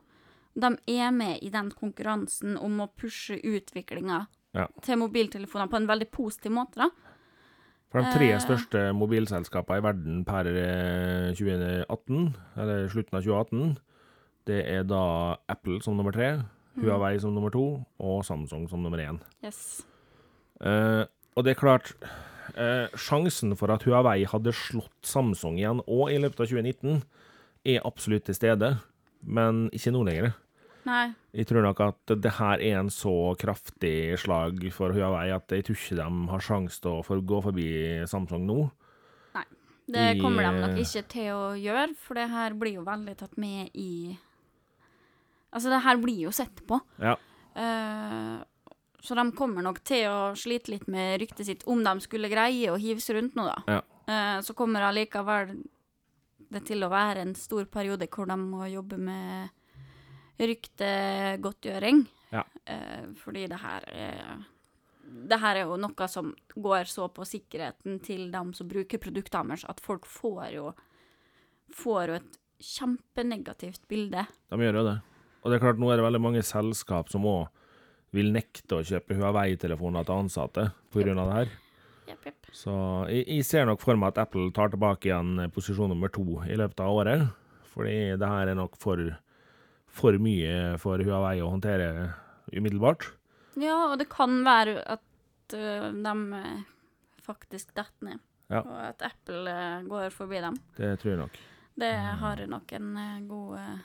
[0.59, 4.66] De er med i den konkurransen om å pushe utviklinga Ja.
[4.83, 6.88] til mobiltelefoner på en veldig positiv måte, da.
[7.90, 8.38] For de tre Eh.
[8.40, 13.79] største mobilselskapene i verden per eh, 2018, eller slutten av 2018,
[14.47, 16.42] det er da Apple som nummer tre,
[16.79, 19.21] Huawei som nummer to, og Samsung som nummer én.
[19.42, 19.83] Yes.
[20.61, 21.05] Eh,
[21.37, 21.92] og det er klart
[22.57, 27.03] eh, Sjansen for at Huawei hadde slått Samsung igjen òg i løpet av 2019,
[27.66, 28.81] er absolutt til stede,
[29.23, 30.35] men ikke nå lenger.
[30.88, 31.07] Nei.
[31.37, 35.66] Jeg tror nok at det her er en så kraftig slag for Huawei at jeg
[35.66, 37.68] tror ikke de har sjanse til å for gå forbi
[38.09, 38.59] Samsung nå.
[39.37, 39.44] Nei,
[39.85, 42.87] Det I, kommer de nok eh, ikke til å gjøre, for det her blir jo
[42.88, 44.16] veldig tatt med i
[45.48, 46.77] Altså, det her blir jo sett på.
[47.01, 47.14] Ja.
[47.57, 48.37] Uh,
[49.01, 52.68] så de kommer nok til å slite litt med ryktet sitt, om de skulle greie
[52.68, 53.79] å hive seg rundt nå, da.
[53.79, 53.79] Ja.
[54.09, 55.55] Uh, så kommer allikevel
[56.53, 59.48] det til å være en stor periode hvor de må jobbe med
[60.38, 62.05] ryktegodtgjøring.
[62.33, 62.44] Ja.
[62.64, 64.38] Eh, fordi det her er
[65.09, 69.55] det her er jo noe som går så på sikkerheten til dem som bruker produktene
[69.55, 70.72] deres, at folk får jo
[71.74, 74.24] får jo et kjempenegativt bilde.
[74.51, 74.98] De gjør jo det.
[75.42, 77.46] Og det er klart, nå er det veldig mange selskap som òg
[78.16, 81.12] vil nekte å kjøpe Huawei-telefoner til ansatte pga.
[81.12, 81.51] det her.
[82.09, 82.48] Yep, yep.
[82.57, 82.74] Så
[83.12, 86.57] jeg, jeg ser nok for meg at Apple tar tilbake igjen posisjon nummer to i
[86.57, 87.27] løpet av året.
[87.74, 89.03] Fordi det her er nok for,
[89.94, 92.12] for mye for Huawei å håndtere
[92.53, 93.09] umiddelbart.
[93.59, 96.59] Ja, og det kan være at uh, de øh,
[97.24, 98.20] faktisk detter ned.
[98.48, 98.62] Ja.
[98.62, 100.57] Og at Apple uh, går forbi dem.
[100.77, 101.38] Det tror jeg nok.
[101.79, 103.79] Det har jeg nok en uh, god øh,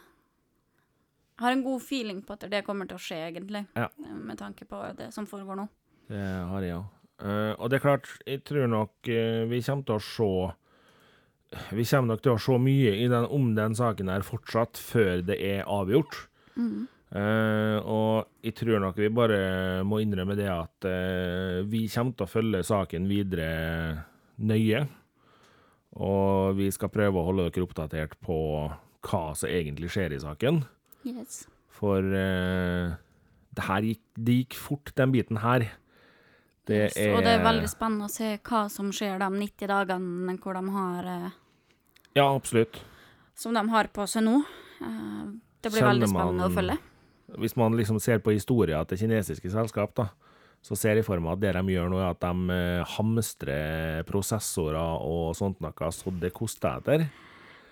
[1.41, 3.65] Har en god feeling på at det kommer til å skje, egentlig.
[3.75, 3.89] Ja.
[4.05, 5.67] øh, Med tanke på det som foregår nå.
[6.07, 6.91] Det har jeg òg.
[7.57, 10.31] og det er klart, jeg tror nok eh, vi kommer til å se
[11.73, 15.23] Vi kommer nok til å se mye i den, om den saken her fortsatt, før
[15.25, 16.25] det er avgjort.
[17.13, 22.25] Eh, og jeg tror nok vi bare må innrømme det at uh, vi kommer til
[22.25, 23.49] å følge saken videre
[24.41, 24.81] nøye.
[26.01, 28.37] Og vi skal prøve å holde dere oppdatert på
[29.05, 30.63] hva som egentlig skjer i saken.
[31.05, 31.43] Yes.
[31.73, 32.97] For uh,
[33.53, 35.67] det her gikk, det gikk fort, den biten her.
[36.65, 36.97] Det yes.
[37.13, 40.65] Og det er veldig spennende å se hva som skjer de 90 dagene hvor de
[40.73, 41.13] har
[42.15, 42.81] Ja, absolutt.
[43.35, 44.35] som de har på seg nå.
[44.81, 45.23] Eh,
[45.63, 46.77] det blir Kjenner veldig spennende man- å følge.
[47.39, 50.09] Hvis man liksom ser på historien til kinesiske selskap, da,
[50.61, 54.03] så ser jeg for meg at det de gjør nå, er at de eh, hamstrer
[54.07, 57.09] prosessorer og sånt noe så det koster etter.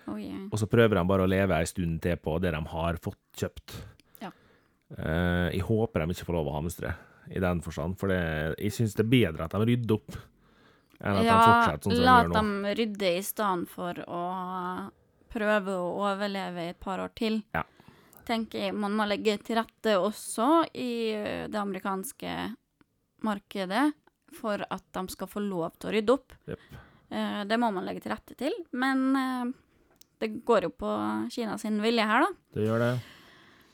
[0.08, 0.48] Oh, yeah.
[0.50, 3.20] Og så prøver de bare å leve ei stund til på det de har fått
[3.38, 3.76] kjøpt.
[4.20, 4.32] Ja.
[4.98, 6.94] Eh, jeg håper de ikke får lov å hamstre,
[7.30, 7.96] i den forstand.
[8.00, 10.16] For det, jeg syns det er bedre at de rydder opp,
[11.02, 14.22] ja, sånn la dem rydde i stedet for å
[15.32, 17.40] prøve å overleve i et par år til.
[17.56, 17.64] Ja.
[18.28, 20.90] Tenker jeg man må legge til rette også i
[21.50, 22.34] det amerikanske
[23.26, 23.88] markedet
[24.36, 26.36] for at de skal få lov til å rydde opp.
[26.48, 26.68] Jepp.
[27.12, 29.50] Eh, Det må man legge til rette til, men eh,
[30.22, 30.92] det går jo på
[31.34, 32.30] Kina sin vilje her, da.
[32.54, 32.92] Det gjør det.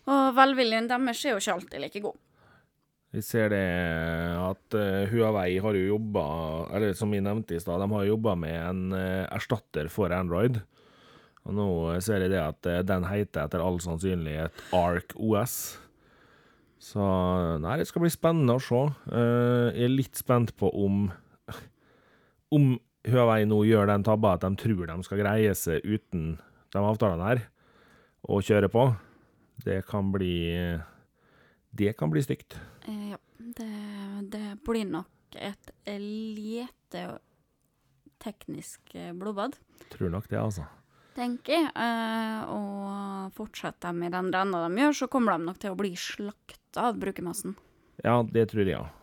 [0.09, 2.17] Og velviljen deres er jo ikke alltid like god.
[3.14, 3.64] Vi ser det
[4.37, 6.25] at eh, Huawei har jo jobba,
[6.77, 10.59] eller som vi nevnte i stad, de har jobba med en eh, erstatter for Android.
[11.49, 11.68] Og nå
[12.05, 15.79] ser jeg det at eh, den heter etter all sannsynlighet Ark OS.
[16.79, 17.01] Så
[17.64, 18.85] nei, det skal bli spennende å se.
[19.09, 21.09] Eh, jeg er litt spent på om
[22.55, 22.75] om
[23.09, 26.35] Huawei nå gjør den tabba at de tror de skal greie seg uten
[26.75, 27.47] de avtalene her,
[28.29, 28.90] og kjøre på.
[29.64, 30.77] Det kan bli
[31.73, 32.59] Det kan bli stygt.
[32.88, 33.68] Eh, Ja, det,
[34.33, 35.70] det blir nok et
[36.01, 37.05] lite
[38.18, 39.55] teknisk eh, blodbad,
[39.92, 40.64] Tror nok det, altså.
[41.14, 41.68] tenker jeg.
[41.77, 45.79] Eh, og fortsetter de i den renna de gjør, så kommer de nok til å
[45.79, 47.55] bli slakta av brukermassen.
[48.05, 48.94] Ja, det tror jeg òg.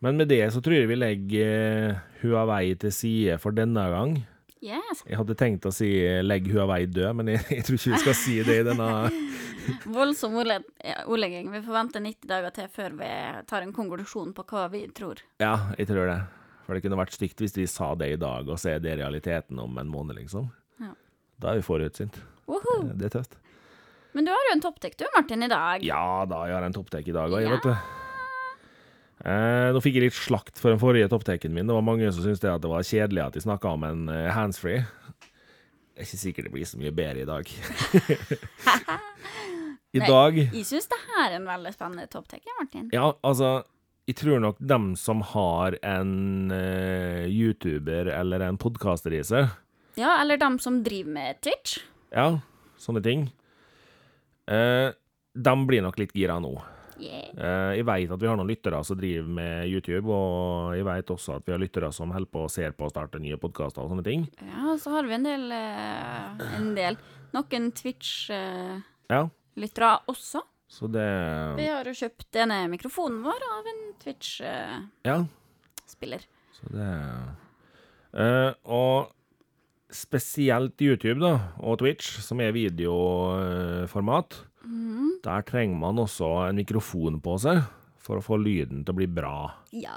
[0.00, 1.54] Men med det så tror jeg vi legger
[1.90, 4.18] eh, Huawei til side for denne gang.
[4.62, 5.02] Yes.
[5.06, 8.00] Jeg hadde tenkt å si eh, 'legg Huawei død', men jeg, jeg tror ikke vi
[8.04, 8.88] skal si det i denne
[9.98, 11.50] Voldsom ordlegging.
[11.52, 13.10] Vi får vente 90 dager til før vi
[13.50, 15.20] tar en konklusjon på hva vi tror.
[15.42, 16.18] Ja, jeg tror det.
[16.66, 18.98] For det kunne vært stygt hvis vi sa det i dag, og så er det
[19.00, 20.50] realiteten om en måned, liksom.
[20.82, 20.92] Ja.
[21.40, 22.18] Da er vi forutsynt.
[22.48, 22.80] Woho!
[22.96, 23.38] Det er tøft.
[24.16, 25.84] Men du har jo en topptek du, Martin, i dag.
[25.84, 27.54] Ja da, jeg har en topptek i dag òg, Ja.
[27.56, 27.74] vet du.
[29.28, 31.66] Eh, nå fikk jeg litt slakt for den forrige toppteken min.
[31.66, 34.04] Det var mange som syntes det, at det var kjedelig at de snakka om en
[34.12, 34.84] eh, handsfree.
[35.18, 37.50] Det er ikke sikkert det blir så mye bedre i dag.
[39.96, 40.08] I Nei.
[40.10, 42.90] dag Jeg syns det her er en veldig spennende topptek, Martin.
[42.92, 43.64] Ja, altså
[44.08, 49.48] Jeg tror nok dem som har en uh, YouTuber eller en podkaster i seg,
[49.96, 51.78] Ja, eller dem som driver med Twitch.
[52.14, 52.40] ja,
[52.78, 53.30] sånne ting,
[54.48, 54.94] Uh,
[55.36, 56.54] dem blir nok litt gira nå.
[56.98, 57.26] Yeah.
[57.36, 61.10] Uh, Jeg vet at vi har noen lyttere som driver med YouTube, og jeg vet
[61.12, 63.84] også at vi har lyttere som holder på og ser på å starte nye podkaster
[63.84, 64.24] og sånne ting.
[64.40, 66.96] Ja, så har vi en del eh, En del.
[67.36, 68.80] Noen Twitch-lyttere
[69.12, 69.26] Ja,
[70.06, 70.42] også.
[70.68, 74.98] så det Vi har jo kjøpt denne mikrofonen vår av en Twitch-spiller.
[75.04, 75.24] Ja,
[76.58, 76.88] så det
[78.18, 79.12] uh, Og
[79.88, 85.20] spesielt YouTube da, og Twitch, som er videoformat, mm.
[85.24, 87.62] der trenger man også en mikrofon på seg
[87.98, 89.50] for å få lyden til å bli bra.
[89.72, 89.96] Ja.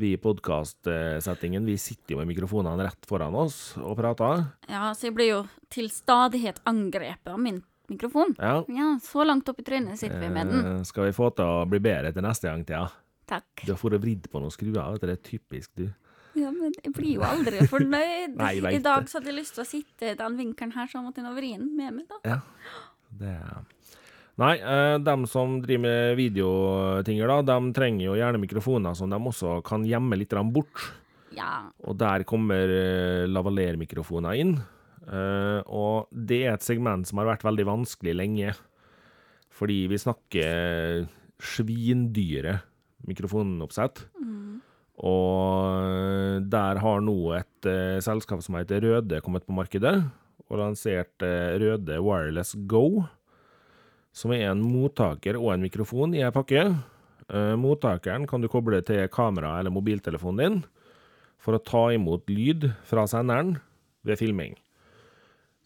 [0.00, 4.46] Vi i podkastsettingen vi sitter jo med mikrofonene rett foran oss og prater.
[4.70, 5.40] ja, så jeg blir jo
[5.72, 8.34] til stadighet angrepet av min mikrofon.
[8.38, 8.60] Ja.
[8.72, 10.66] Ja, så langt opp i trynet sitter vi med den.
[10.66, 12.84] Eh, skal vi få til å bli bedre til neste gang, Thea?
[13.30, 13.64] Takk.
[13.64, 14.98] Du har fått vridd på noen skruer.
[15.00, 15.88] Det er typisk du.
[16.38, 18.36] Ja, men jeg blir jo aldri fornøyd.
[18.40, 21.00] Nei, I dag så hadde jeg lyst til å sitte i den vinkelen her, så
[21.00, 22.22] jeg måtte vri den med meg, da.
[22.36, 22.40] Ja,
[23.20, 23.60] det er...
[24.40, 29.18] Nei, de dem som driver med videotinger, da, de trenger jo gjerne mikrofoner som de
[29.18, 30.80] også kan gjemme litt bort.
[31.36, 31.68] Ja.
[31.84, 34.54] Og der kommer uh, lavalier-mikrofoner inn.
[35.08, 38.56] Eh, og det er et segment som har vært veldig vanskelig lenge.
[39.50, 41.06] Fordi vi snakker
[41.40, 42.60] svindyre
[43.08, 44.04] mikrofonoppsett.
[45.00, 49.94] Og der har nå et uh, selskap som heter Røde kommet på markedet,
[50.50, 53.06] og lansert uh, Røde Wireless Go,
[54.12, 56.66] som er en mottaker og en mikrofon i ei pakke.
[57.30, 60.60] Uh, mottakeren kan du koble til kamera eller mobiltelefonen din
[61.40, 63.56] for å ta imot lyd fra senderen
[64.04, 64.58] ved filming.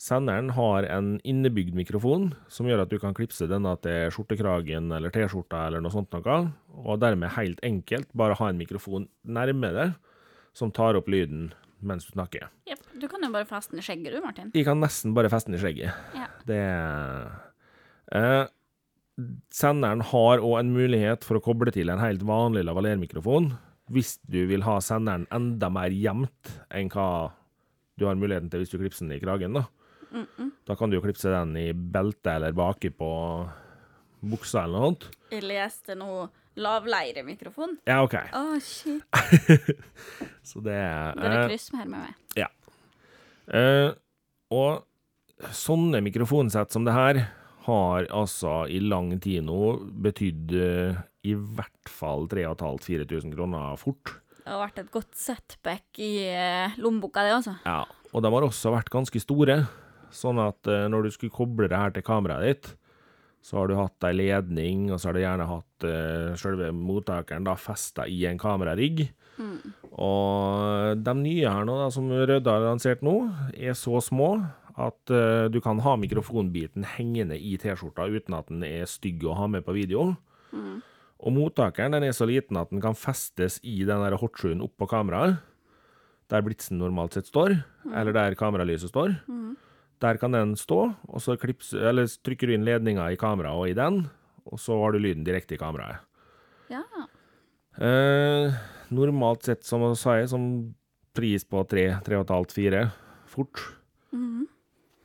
[0.05, 5.13] Senderen har en innebygd mikrofon som gjør at du kan klipse denne til skjortekragen eller
[5.15, 6.41] T-skjorta eller noe sånt noe,
[6.77, 9.95] og dermed helt enkelt bare ha en mikrofon nærme deg
[10.53, 12.51] som tar opp lyden mens du snakker.
[12.69, 12.83] Yep.
[13.01, 14.51] Du kan jo bare feste den i skjegget du, Martin.
[14.53, 15.97] Jeg kan nesten bare feste den i skjegget.
[16.17, 16.27] Ja.
[16.49, 16.61] Det
[18.19, 18.45] eh,
[19.55, 23.55] Senderen har òg en mulighet for å koble til en helt vanlig lavalier-mikrofon,
[23.95, 27.09] hvis du vil ha senderen enda mer gjemt enn hva
[28.01, 29.57] du har muligheten til hvis du klipser den i kragen.
[29.57, 29.65] Da
[30.65, 33.11] Da kan du jo klipse den i beltet eller baki på
[34.25, 35.07] buksa eller noe sånt.
[35.35, 36.25] Jeg leste nå
[36.61, 37.77] lavleiremikrofon.
[37.89, 38.15] Ja, OK.
[38.15, 39.03] Å, shit.
[40.49, 42.19] Så det er Bare eh, kryss her med meg.
[42.39, 42.49] Ja.
[43.51, 43.91] Eh,
[44.55, 47.25] og sånne mikrofonsett som det her
[47.65, 49.59] har altså i lang tid nå
[50.05, 54.19] betydd eh, i hvert fall 3500-4000 kroner fort.
[54.45, 57.55] Det har vært et godt setback i eh, lommeboka, det, altså.
[57.65, 57.81] Ja,
[58.13, 59.63] og de har også vært ganske store,
[60.15, 62.73] sånn at eh, når du skulle koble det her til kameraet ditt,
[63.45, 67.45] så har du hatt ei ledning, og så har du gjerne hatt uh, selve mottakeren
[67.45, 69.03] da festa i en kamerarigg.
[69.93, 73.19] Og de nye her nå, da, som Rødde har lansert nå,
[73.53, 74.31] er så små
[74.81, 79.37] at uh, du kan ha mikrofonbiten hengende i T-skjorta uten at den er stygg å
[79.37, 80.15] ha med på video.
[81.25, 84.89] Og mottakeren den er så liten at den kan festes i den der hotshoen oppå
[84.91, 85.37] kameraet,
[86.33, 87.59] der blitsen normalt sett står,
[87.93, 89.19] eller der kameralyset står.
[90.03, 93.71] Der kan den stå, og så klips, eller trykker du inn ledninga i kameraet og
[93.71, 94.03] i den,
[94.45, 96.03] og så har du lyden direkte i kameraet.
[96.73, 96.83] Ja.
[97.79, 98.59] Eh,
[98.95, 100.75] normalt sett, som jeg sa, som
[101.15, 102.85] pris på 3-3,5-4
[103.31, 103.63] fort.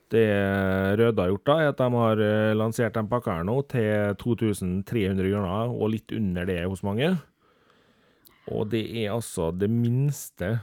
[0.10, 0.25] Det
[0.97, 4.15] Røde har gjort, da, er at de har eh, lansert den pakka her nå til
[4.17, 7.12] 2300 kroner, og litt under det hos mange.
[8.49, 10.56] Og det er altså det minste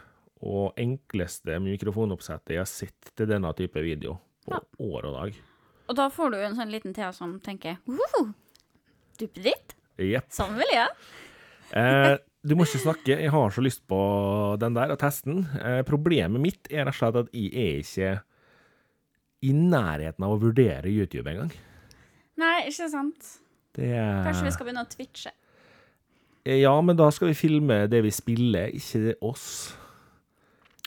[0.47, 5.39] og enkleste mikrofonoppsettet jeg har sett til denne type video på år og dag.
[5.87, 8.29] Og da får du en sånn liten Thea som tenker «Woho!
[9.21, 9.77] Duppeditt?
[10.03, 10.29] Yep.
[10.35, 10.91] Sånn vil jeg.
[11.77, 12.15] Eh,
[12.47, 13.99] du må ikke snakke, jeg har så lyst på
[14.61, 15.47] den der og teste den.
[15.59, 18.13] Eh, problemet mitt er rett og slett at jeg er ikke
[19.47, 21.51] i nærheten av å vurdere YouTube engang.
[22.41, 23.33] Nei, ikke sant?
[23.77, 25.33] Det er Kanskje vi skal begynne å twitche.
[26.47, 29.75] Ja, men da skal vi filme det vi spiller, ikke oss.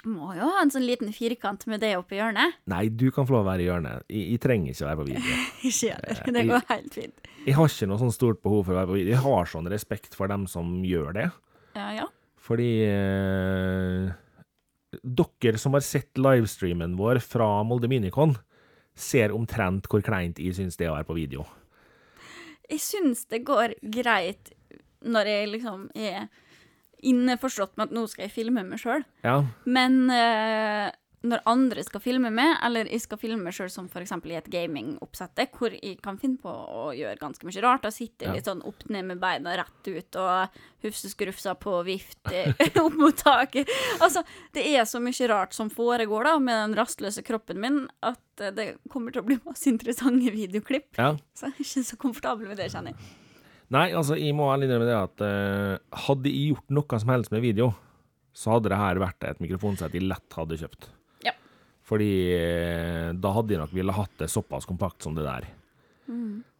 [0.08, 2.56] Må jo ha en sånn liten firkant med det oppi hjørnet.
[2.72, 4.06] Nei, du kan få lov å være i hjørnet.
[4.08, 5.40] Jeg, jeg trenger ikke å være på video.
[5.70, 6.16] Ikke gjør det.
[6.38, 7.30] Det går helt fint.
[7.44, 9.14] Jeg har ikke noe sånn stort behov for å være på video.
[9.16, 11.28] Jeg har sånn respekt for dem som gjør det.
[11.76, 12.08] Ja, ja.
[12.50, 14.10] Fordi eh,
[15.04, 18.38] dere som har sett livestreamen vår fra Molde Minicon,
[19.00, 21.46] ser omtrent hvor kleint jeg syns det er å være på video.
[22.70, 24.52] Jeg syns det går greit
[25.06, 26.28] når jeg liksom er
[27.04, 29.06] innforstått med at nå skal jeg filme meg sjøl.
[29.26, 33.90] Ja, Men uh, når andre skal filme meg, eller jeg skal filme meg sjøl som
[33.92, 34.14] f.eks.
[34.24, 38.24] i et gamingoppsett, hvor jeg kan finne på å gjøre ganske mye rart, og sitte
[38.30, 38.32] Ja.
[38.38, 42.32] litt sånn opp ned med beina rett ut og hufseskrufsa på vift
[42.86, 43.68] opp mot taket
[44.00, 44.24] Altså,
[44.56, 48.56] det er så mye rart som foregår da med den rastløse kroppen min, at eh,
[48.56, 50.94] det kommer til å bli masse interessante videoklipp.
[50.96, 51.18] ja.
[51.36, 53.12] Så jeg er ikke så komfortabel med det, kjenner jeg.
[53.70, 57.34] Nei, altså, jeg må ærlig innrømme det at eh, hadde jeg gjort noe som helst
[57.34, 57.70] med video,
[58.34, 60.90] så hadde det her vært et mikrofonsett jeg lett hadde kjøpt.
[61.28, 61.36] Ja.
[61.86, 65.50] Fordi eh, da hadde jeg nok ville hatt det såpass kompakt som det der.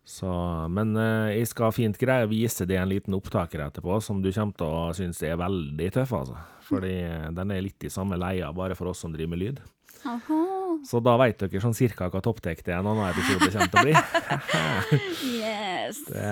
[0.10, 0.30] Så,
[0.74, 4.32] men eh, jeg skal fint greie å vise det en liten opptaker etterpå, som du
[4.34, 6.40] kommer til å synes er veldig tøff, altså.
[6.66, 9.62] Fordi eh, den er litt i samme leia, bare for oss som driver med lyd.
[10.10, 10.59] Aha.
[10.88, 13.86] Så da vet dere sånn cirka hva topptek det en annen episode kommer til å
[13.88, 13.96] bli.
[15.40, 16.00] Yes.
[16.06, 16.32] Det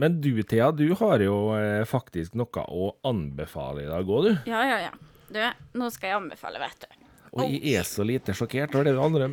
[0.00, 4.50] Men du, Thea, du har jo eh, faktisk noe å anbefale i dag òg, du.
[4.50, 4.92] Ja, ja, ja.
[5.30, 5.40] Du,
[5.78, 7.00] nå skal jeg anbefale, vet du.
[7.38, 9.28] Og jeg er så lite sjokkert over det du andre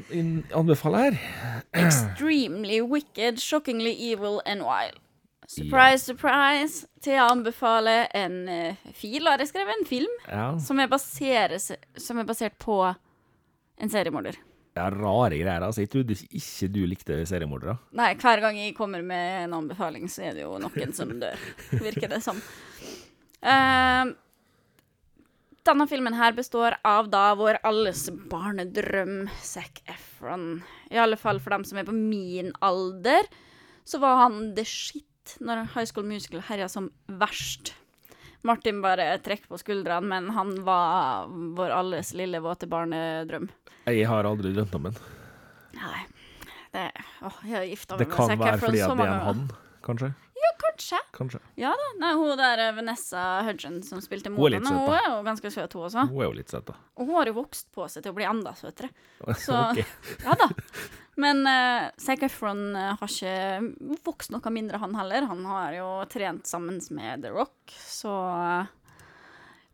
[0.56, 1.18] anbefaler her.
[1.86, 5.00] Extremely wicked, shockingly evil and wild.
[5.48, 6.86] Surprise, surprise.
[7.02, 12.20] Thea anbefaler en uh, fil, har jeg skrevet, en film, Ja, som er, baseres, som
[12.20, 12.82] er basert på
[13.78, 14.38] en seriemorder.
[14.78, 15.64] det er rare greier.
[15.66, 15.82] altså.
[15.82, 17.78] Jeg trodde ikke du likte seriemordere.
[17.98, 21.38] Nei, hver gang jeg kommer med en anbefaling, så er det jo noen som dør,
[21.82, 22.42] virker det som.
[23.42, 24.14] Uh,
[25.68, 30.62] Denne filmen her består av da vår alles barnedrøm Zac Efron.
[30.94, 33.28] I alle fall for dem som er på min alder,
[33.84, 36.88] så var han the shit når High School Musical herja som
[37.20, 37.74] verst.
[38.46, 43.50] Martin bare trekker på skuldrene, men han var vår alles lille våte barnedrøm.
[43.88, 45.02] Jeg har aldri drømt om en.
[45.78, 46.06] Nei.
[46.74, 46.86] Det,
[47.24, 49.06] å, jeg har gifta Det meg med kan Zac være Efron fordi så at det
[49.08, 49.44] er en han,
[49.88, 50.14] kanskje.
[50.78, 50.98] Kanskje.
[51.12, 51.40] Kanskje.
[51.56, 51.88] Ja da.
[52.02, 55.52] Nei, hun der eh, Vanessa Hudgen som spilte Hun moren, søt, hun er jo ganske
[55.54, 56.06] søt, hun også.
[56.12, 56.76] Hun er jo litt søt, da.
[56.98, 58.92] Og hun har jo vokst på seg til å bli enda søtere.
[59.46, 59.86] Så okay.
[60.24, 60.50] ja da.
[61.18, 65.26] Men uh, Zac Efron eh, har ikke vokst noe mindre, han heller.
[65.32, 69.00] Han har jo trent sammen med The Rock, så uh,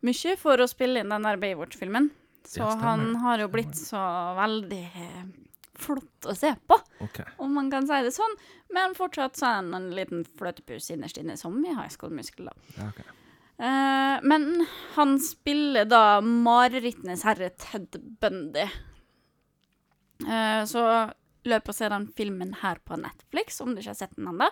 [0.04, 2.08] mye for å spille inn den der Baywatch-filmen.
[2.48, 4.00] Så Ja, han har jo blitt så
[4.36, 4.84] veldig
[5.80, 7.26] flott å se på, okay.
[7.42, 8.36] om man kan si det sånn.
[8.72, 12.50] Men fortsatt så er han en liten fløtepus innerst inne, som i High School Musical,
[12.52, 12.72] da.
[12.78, 13.04] Ja, ok.
[13.54, 14.66] Eh, men
[14.96, 18.66] han spiller da marerittenes herre Ted Bundy.
[20.24, 20.82] Uh, så
[21.50, 24.48] løp og se den filmen her på Netflix, om du ikke har sett den ennå.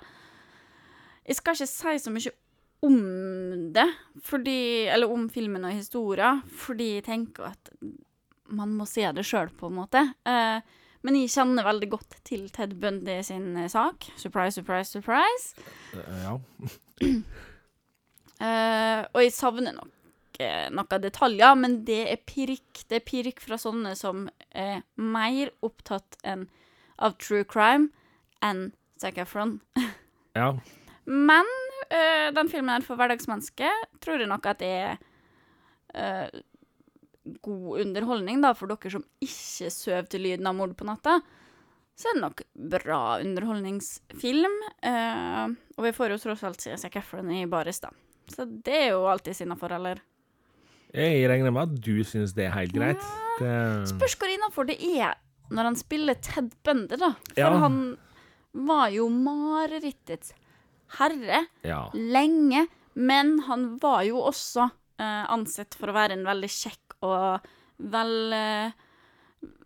[1.26, 2.32] Jeg skal ikke si så mye
[2.82, 2.97] om
[3.76, 3.86] det,
[4.26, 4.57] fordi,
[4.90, 7.70] eller om filmen og historien, fordi jeg tenker at
[8.53, 10.03] man må se det sjøl, på en måte.
[10.28, 10.59] Eh,
[11.03, 14.11] men jeg kjenner veldig godt til Ted Bundy sin eh, sak.
[14.18, 15.55] Surprise, surprise, surprise.
[15.95, 16.36] Eh, Ja.
[18.43, 20.38] Og jeg savner nok
[20.74, 22.80] noen detaljer, men det er pirk.
[22.90, 26.49] Det er pirk fra sånne som er mer opptatt enn
[26.99, 27.90] av true crime
[28.43, 28.70] enn
[29.01, 29.59] Zac Efron.
[30.38, 30.53] ja.
[31.07, 31.49] Men
[31.88, 34.99] eh, den filmen her for hverdagsmennesket tror jeg nok at det er
[35.95, 36.43] eh,
[37.43, 41.20] god underholdning, da, for dere som ikke sover til lyden av mord på natta.
[41.99, 42.40] Så er det nok
[42.72, 44.55] bra underholdningsfilm.
[44.82, 47.93] eh, og vi får jo tross alt se Zac Efron i baris, da.
[48.30, 50.01] Så det er jo alltid innafor, eller?
[50.93, 53.05] Jeg regner med at du syns det er helt greit.
[53.40, 53.53] Det,
[53.88, 55.16] Spørs hvor innafor det er
[55.53, 57.12] når han spiller Ted Bundy, da.
[57.34, 57.50] For Ja.
[57.64, 57.76] han
[58.53, 60.32] var jo marerittets
[60.98, 61.46] herre.
[61.64, 61.90] ja.
[61.94, 64.66] lenge, men han var jo også
[65.00, 67.46] eh, ansett for å være en veldig kjekk og
[67.92, 68.72] vel eh,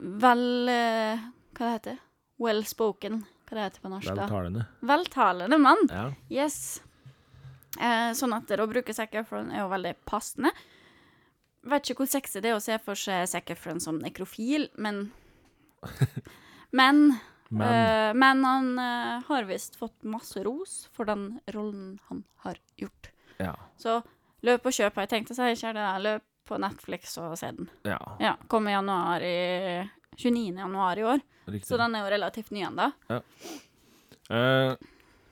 [0.00, 1.98] Vel eh, Hva det heter
[2.40, 3.18] Well spoken.
[3.48, 4.08] Hva det heter på norsk?
[4.14, 4.22] da?
[4.26, 4.62] Veltalende.
[4.88, 5.82] Veltalende mann.
[5.90, 6.06] Ja.
[6.32, 6.80] Yes.
[7.80, 10.50] Eh, sånn at det å bruke Zac Efron er jo veldig passende.
[11.66, 15.10] Vet ikke hvor sexy det er å se for seg Zac Efron som nekrofil, men
[16.72, 17.18] Men
[17.48, 22.56] Men Uh, men han uh, har visst fått masse ros for den rollen han har
[22.76, 23.12] gjort.
[23.38, 23.52] ja.
[23.78, 24.00] Så
[24.42, 25.52] løp og kjøp, jeg tenkt å si.
[25.60, 27.68] Kjære løp på Netflix og se den.
[27.86, 28.00] ja.
[28.18, 29.36] Ja, Kom i januar i
[30.16, 30.58] 29.
[30.58, 31.68] januar i år, Riktig.
[31.68, 32.90] så den er jo relativt ny ennå.
[34.30, 34.72] Eh,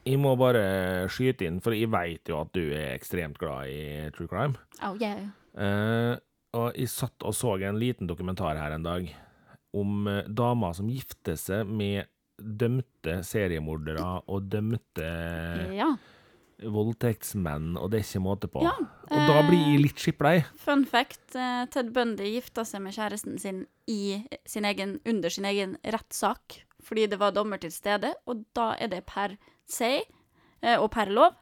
[0.04, 4.10] jeg må bare skyte inn, for jeg veit jo at du er ekstremt glad i
[4.14, 4.54] true crime.
[4.84, 5.30] Oh, yeah.
[5.58, 6.14] Uh,
[6.54, 9.08] og jeg satt og så en liten dokumentar her en dag
[9.74, 12.06] om eh, damer som gifter seg med
[12.38, 15.06] dømte seriemordere og dømte
[15.74, 15.92] Ja.
[16.64, 18.62] voldtektsmenn, og det er ikke måte på.
[18.64, 18.72] Ja,
[19.10, 20.36] og da blir jeg litt skipplei.
[20.60, 25.44] Fun fact, eh, Ted Bundy gifta seg med kjæresten sin i sin egen, under sin
[25.44, 29.92] egen rettssak, fordi det var dommer til stede, og da er det per se
[30.62, 31.34] eh, og per lov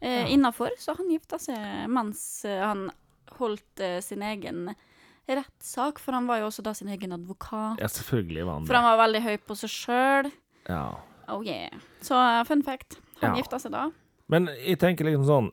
[0.00, 0.26] eh, Ja.
[0.28, 2.90] innafor, så han gifta seg mens eh, han
[3.38, 4.92] holdt eh, sin egen rettssak,
[5.26, 7.80] for han var jo også da sin egen advokat.
[7.82, 8.68] Ja, selvfølgelig var han det.
[8.70, 10.30] For han var veldig høy på seg sjøl.
[10.68, 10.84] Ja.
[11.28, 11.74] Oh yeah.
[12.00, 13.42] Så eh, fun fact, han Ja.
[13.42, 13.88] gifta seg da.
[14.28, 15.50] Men jeg tenker liksom sånn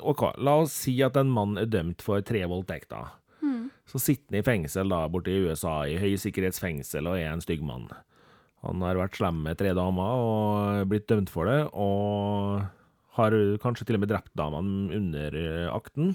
[0.00, 3.12] OK, la oss si at en mann er dømt for tre voldtekter.
[3.40, 3.70] Hmm.
[3.88, 7.62] Så sitter han i fengsel da borte i USA, i høysikkerhetsfengsel, og er en stygg
[7.64, 7.86] mann.
[8.64, 12.60] Han har vært slem med tre damer og blitt dømt for det, og
[13.16, 16.12] har kanskje til og med drept damene under eh, akten.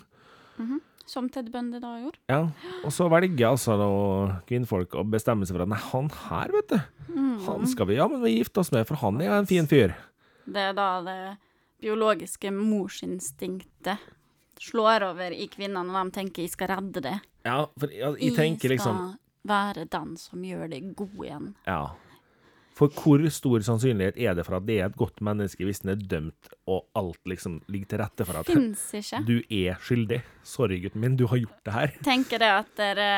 [1.06, 2.18] Som Ted Bundy da gjorde.
[2.32, 2.42] Ja,
[2.82, 6.72] og så velger altså noen kvinnfolk å bestemme seg for at nei, han her, vet
[6.74, 6.80] du,
[7.14, 7.36] mm.
[7.46, 9.94] han skal vi ja, men vi gifte oss med, for han er en fin fyr.
[10.46, 11.20] Det er da det
[11.84, 14.02] biologiske morsinstinktet
[14.62, 17.20] slår over i kvinner når de tenker 'jeg skal redde det'.
[17.46, 21.56] Ja, for jeg, jeg tenker liksom skal være den som gjør det god igjen.
[21.68, 21.82] Ja.
[22.76, 25.94] For hvor stor sannsynlighet er det for at det er et godt menneske hvis den
[25.94, 28.50] er dømt, og alt liksom ligger til rette for at
[29.30, 30.20] du er skyldig?
[30.44, 31.94] Sorry, gutten min, du har gjort det her.
[32.04, 33.12] Tenker det at dere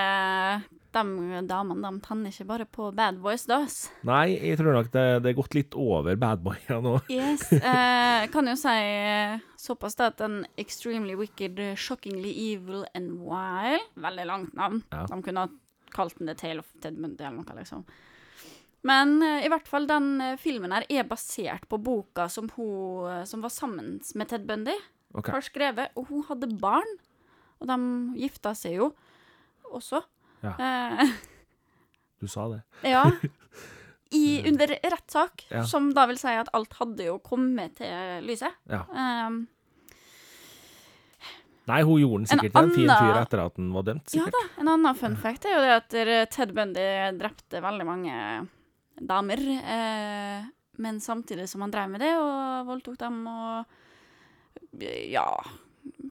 [0.97, 3.59] de damene de tenner ikke bare på bad boys, da.
[4.07, 6.97] Nei, jeg tror nok det, det er gått litt over bad boys nå.
[7.11, 7.47] Yes.
[7.67, 13.83] Eh, kan jo si eh, såpass da at en Extremely Wicked, Shockingly Evil and Wild
[13.99, 14.81] Veldig langt navn.
[14.93, 15.03] Ja.
[15.11, 15.51] De kunne ha
[15.93, 17.83] kalt den The Tale of Ted Mundy eller noe, liksom.
[18.87, 23.07] Men eh, i hvert fall, den eh, filmen her er basert på boka som hun
[23.11, 24.75] eh, som var sammen med Ted Bundy,
[25.13, 25.33] okay.
[25.35, 26.93] har skrevet, og hun hadde barn.
[27.57, 27.77] Og de
[28.21, 28.91] gifta seg jo
[29.73, 30.03] også.
[30.45, 30.53] Ja.
[30.55, 31.03] Eh,
[32.17, 32.63] Du sa det.
[32.81, 33.03] ja.
[34.17, 35.65] I, under rettssak, Ja.
[35.67, 38.55] som da vil si at alt hadde jo kommet til lyset.
[38.71, 38.85] Ja.
[38.87, 39.41] Um,
[41.67, 44.07] Nei, hun gjorde den En sikkert til en fin fyr etter at den var dømt,
[44.07, 44.31] sikkert.
[44.31, 45.97] ja da, en annen fun fact er jo det at
[46.31, 46.87] Ted Bundy
[47.19, 48.15] drepte veldig mange
[48.99, 49.41] damer.
[49.57, 53.77] Eh, men samtidig som han drev med det og voldtok dem og
[55.09, 55.25] ja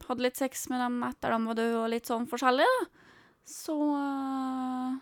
[0.07, 3.05] hadde litt sex med dem etter de var døde og litt sånn forskjellig, da,
[3.47, 4.95] så uh,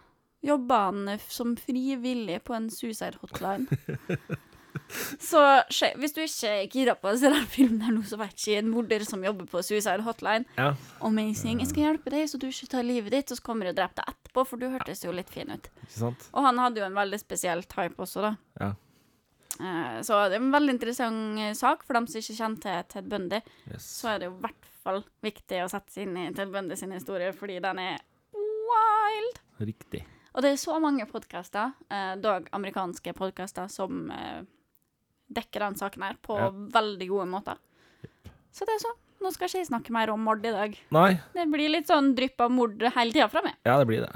[0.45, 3.65] jobba han som frivillig på en suicide hotline.
[5.19, 5.39] Så
[5.99, 8.57] hvis du ikke er gira på å se den filmen her nå, så vet ikke
[8.61, 10.45] en morder som jobber på suicide hotline.
[10.57, 10.71] Ja.
[11.05, 11.59] Amazing.
[11.63, 13.79] Jeg skal hjelpe deg så du ikke tar livet ditt, og så kommer jeg og
[13.81, 15.69] dreper deg etterpå, for du hørtes jo litt fin ut.
[16.33, 18.33] Og han hadde jo en veldig spesiell type også, da.
[18.61, 18.71] Ja.
[19.59, 21.85] Eh, Så det er en veldig interessant eh, sak.
[21.87, 23.39] For dem som ikke kjenner til Ted Bundy,
[23.71, 23.85] Yes.
[24.01, 26.75] så er det jo i hvert fall viktig å sette seg inn i Ted Bundy
[26.77, 28.03] sin historie, fordi den er
[28.35, 29.39] wild.
[29.63, 30.03] Riktig.
[30.35, 34.09] Og det er så mange podkaster, eh, dog amerikanske podkaster, som
[35.31, 36.49] dekker den saken her på Ja.
[36.51, 37.57] veldig gode måter.
[38.51, 38.93] Så det er så.
[39.23, 40.77] Nå skal ikke jeg snakke mer om mord i dag.
[40.91, 43.53] Nei, Det blir litt sånn drypp av mord hele tida fra meg.
[43.65, 44.13] ja, det blir det.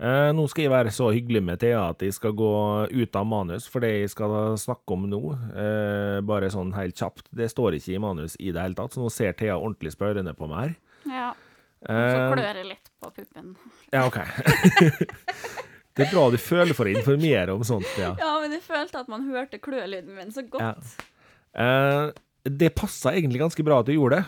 [0.00, 3.24] Eh, nå skal jeg være så hyggelig med Thea at jeg skal gå ut av
[3.26, 5.20] manus for det jeg skal snakke om nå.
[5.54, 7.28] Eh, bare sånn helt kjapt.
[7.32, 10.34] Det står ikke i manus i det hele tatt, så nå ser Thea ordentlig spørrende
[10.36, 10.74] på meg her.
[11.06, 11.28] Ja.
[11.30, 13.56] Og så Eh, klør jeg litt på puppen.
[13.92, 14.18] ja, OK.
[15.94, 19.02] det er bra du føler for å informere om sånt, Ja, Ja, men jeg følte
[19.04, 20.62] at man hørte klølyden min så godt.
[20.62, 21.10] Ja.
[21.54, 22.12] Eh,
[22.50, 24.24] det passa egentlig ganske bra at du gjorde det,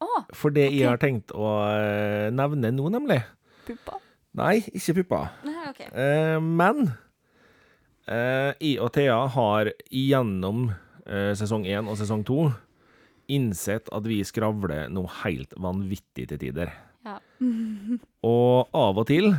[0.00, 3.20] Å, for det jeg har tenkt å eh, nevne nå, nemlig
[3.68, 3.98] puppa.
[4.40, 5.20] Nei, ikke puppa.
[5.44, 5.80] Nei, OK.
[5.90, 6.86] Eh, men
[8.08, 10.68] eh, jeg og Thea har gjennom
[11.04, 12.48] eh, sesong én og sesong to
[13.30, 16.72] innsett at vi skravler noe helt vanvittig til tider.
[17.06, 17.18] Ja.
[18.26, 19.30] Og av og til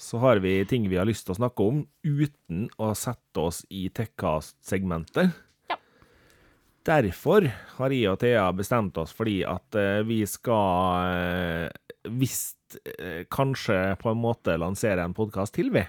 [0.00, 3.60] så har vi ting vi har lyst til å snakke om uten å sette oss
[3.68, 5.34] i Tekkast-segmentet.
[5.68, 5.76] Ja.
[6.88, 11.68] Derfor har jeg og Thea bestemt oss fordi at eh, vi skal
[12.08, 12.54] Hvis
[12.96, 15.84] eh, kanskje på en måte lansere en podkast til, vi.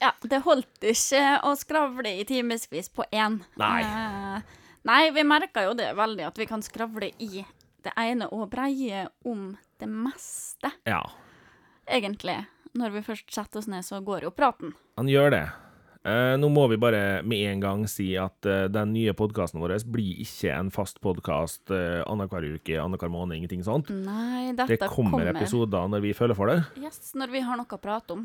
[0.00, 0.14] ja.
[0.24, 3.36] Det holdt ikke å skravle i timevis på én.
[3.60, 3.82] Nei.
[3.84, 4.56] Eh,
[4.88, 7.44] nei, vi merka jo det veldig, at vi kan skravle i
[7.84, 11.02] det ene og breie om det meste, Ja,
[11.84, 12.38] egentlig.
[12.78, 14.72] Når vi først setter oss ned, så går jo praten.
[14.96, 15.44] han gjør det.
[16.02, 19.76] Eh, nå må vi bare med en gang si at eh, den nye podkasten vår
[19.86, 23.92] blir ikke en fast podkast eh, annenhver uke, annenhver måned, ingenting sånt.
[23.92, 26.58] Nei, dette Det kommer, episoder når vi føler for det.
[26.82, 28.24] Yes, når vi har noe å prate om.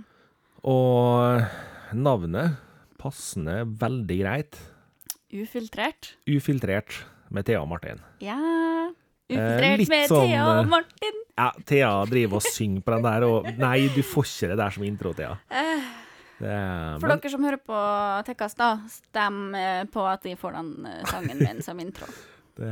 [0.66, 2.58] Og navnet
[2.98, 4.58] passende veldig greit.
[5.30, 6.16] Ufiltrert.
[6.26, 8.02] Ufiltrert med Thea og Martin.
[8.24, 8.40] Ja.
[8.42, 8.96] Eh,
[9.28, 11.24] Ufiltrert litt med sånn, Thea eh, og Martin.
[11.38, 14.76] Ja, Thea driver og synger på den der, og nei, du får ikke det der
[14.78, 15.34] som intro, Thea.
[16.38, 16.54] Det,
[17.02, 17.80] For men, dere som hører på
[18.28, 22.10] Tekkas, da, stem eh, på at de får den eh, sangen min som intro.
[22.62, 22.72] det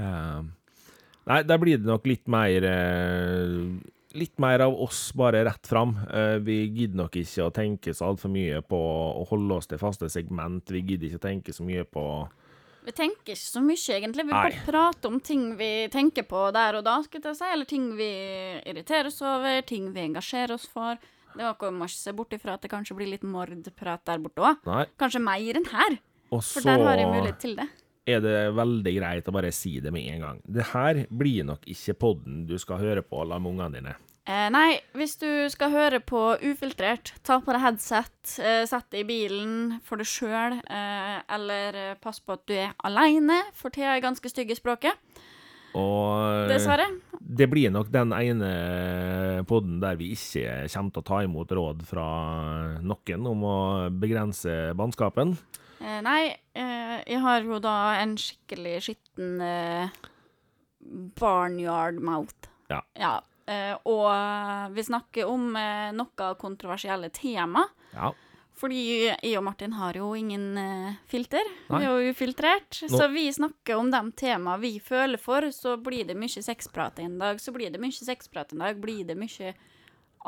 [1.26, 3.53] Nei, der blir det nok litt mer eh,
[4.16, 5.97] Litt mer av oss bare rett fram.
[6.08, 9.82] Eh, vi gidder nok ikke å tenke så altfor mye på å holde oss til
[9.82, 10.72] faste segment.
[10.72, 12.06] Vi gidder ikke å tenke så mye på
[12.86, 14.26] Vi tenker ikke så mye, egentlig.
[14.28, 14.42] Vi Nei.
[14.46, 17.48] bare prater om ting vi tenker på der og da, skal jeg si.
[17.50, 18.10] Eller ting vi
[18.62, 21.00] irriterer oss over, ting vi engasjerer oss for.
[21.36, 24.22] Det var ikke, må ikke se bort ifra at det kanskje blir litt mordprat der
[24.24, 24.70] borte òg.
[25.02, 25.98] Kanskje mer enn her,
[26.32, 27.68] Og for der har jeg mulighet til det.
[28.08, 30.42] er det veldig greit å bare si det med en gang.
[30.46, 33.96] Det her blir nok ikke podden du skal høre på med ungene dine.
[34.26, 39.04] Eh, nei, hvis du skal høre på ufiltrert, ta på deg headset, eh, sett det
[39.04, 43.70] i bilen for deg sjøl, eh, eller eh, pass på at du er aleine, for
[43.70, 44.98] Thea er ganske stygg i språket,
[45.78, 46.88] Og dessverre.
[47.22, 51.86] det blir nok den ene podden der vi ikke kommer til å ta imot råd
[51.86, 52.08] fra
[52.82, 53.58] noen om å
[53.94, 55.36] begrense bannskapen.
[55.84, 59.90] Eh, nei, eh, jeg har jo da en skikkelig skitten eh,
[61.20, 62.50] barnyard mouth.
[62.72, 62.82] Ja.
[62.98, 63.20] Ja.
[63.48, 67.66] Eh, og vi snakker om eh, noe kontroversielle tema.
[67.93, 68.12] Ja.
[68.56, 68.80] Fordi
[69.12, 71.43] jeg og Martin har jo ingen eh, filter.
[71.70, 71.82] Nei.
[71.82, 72.80] Vi er jo ufiltrert.
[72.88, 75.50] Nå- Så vi snakker om de temaene vi føler for.
[75.52, 78.80] Så blir det mye sexprat en dag, så blir det mye sexprat en dag.
[78.82, 79.54] Blir det mye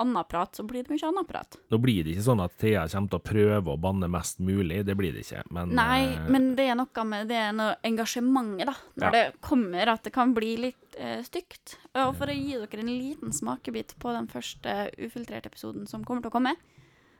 [0.02, 1.58] annen prat, så blir det mye annen prat.
[1.74, 4.84] Nå blir det ikke sånn at Thea kommer til å prøve å banne mest mulig,
[4.88, 5.44] det blir det ikke.
[5.52, 8.76] Men, Nei, eh, men det er noe med det er noe engasjementet, da.
[8.98, 9.12] Når Ja.
[9.12, 11.78] det kommer at det kan bli litt eh, stygt.
[11.96, 16.22] Og for å gi dere en liten smakebit på den første ufiltrerte episoden som kommer
[16.22, 16.56] til å komme,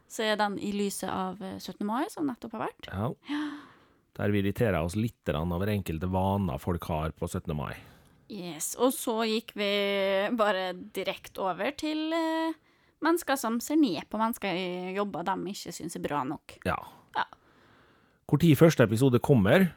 [0.08, 1.86] så er den i lyset av eh, 17.
[1.86, 2.88] mai, som nettopp har vært.
[2.94, 3.12] ja.
[4.18, 7.54] Der vi irriterer oss litt over enkelte vaner folk har på 17.
[7.56, 7.76] mai.
[8.30, 8.76] Yes.
[8.82, 9.68] Og så gikk vi
[10.36, 12.56] bare direkte over til eh,
[13.04, 16.58] mennesker som ser ned på mennesker i jobber de ikke syns er bra nok.
[16.66, 16.78] Ja.
[17.18, 17.26] Ja.
[18.28, 19.70] Hvor tid første episode kommer,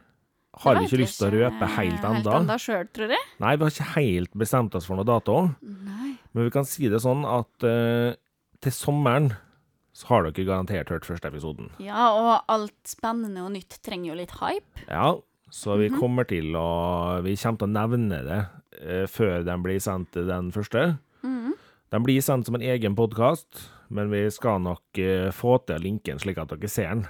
[0.61, 2.39] har vi ikke lyst til å røpe helt Helt enda.
[2.41, 3.23] enda sjøl, tror jeg.
[3.39, 6.17] Nei, vi har ikke helt bestemt oss for noe dato, Nei.
[6.35, 8.17] men vi kan si det sånn at uh,
[8.61, 9.31] til sommeren
[9.95, 11.71] så har dere garantert hørt første episoden.
[11.83, 14.87] Ja, og alt spennende og nytt trenger jo litt hype.
[14.89, 15.15] Ja,
[15.51, 15.99] så vi Mhm.
[16.01, 18.41] kommer til å Vi kommer til å nevne det
[18.83, 20.99] uh, før den blir sendt, den første.
[21.91, 26.21] Den blir sendt som en egen podkast, men vi skal nok eh, få til linken
[26.23, 27.07] slik at dere ser den.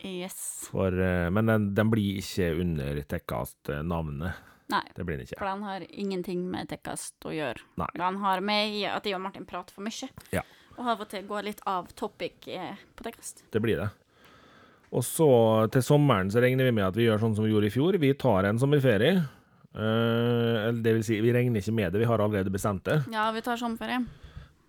[0.00, 0.38] Yes.
[0.72, 4.46] For, eh, men den, den blir ikke under Tekkast-navnet.
[4.70, 5.36] Nei, Det blir den ikke.
[5.40, 7.60] for den har ingenting med Tekkast å gjøre.
[7.82, 7.88] Nei.
[7.98, 10.08] Den har med i at jeg og Martin prater for mye.
[10.32, 10.44] Ja.
[10.78, 13.44] Og av og til går litt av topic eh, på Tekkast.
[13.52, 13.90] Det blir det.
[14.96, 15.28] Og så
[15.74, 17.98] til sommeren så regner vi med at vi gjør sånn som vi gjorde i fjor.
[18.00, 19.26] Vi tar en sommerferie.
[19.74, 23.00] Eh, eller det vil si, vi regner ikke med det, vi har allerede bestemt det.
[23.12, 24.02] Ja, vi tar sommerferie.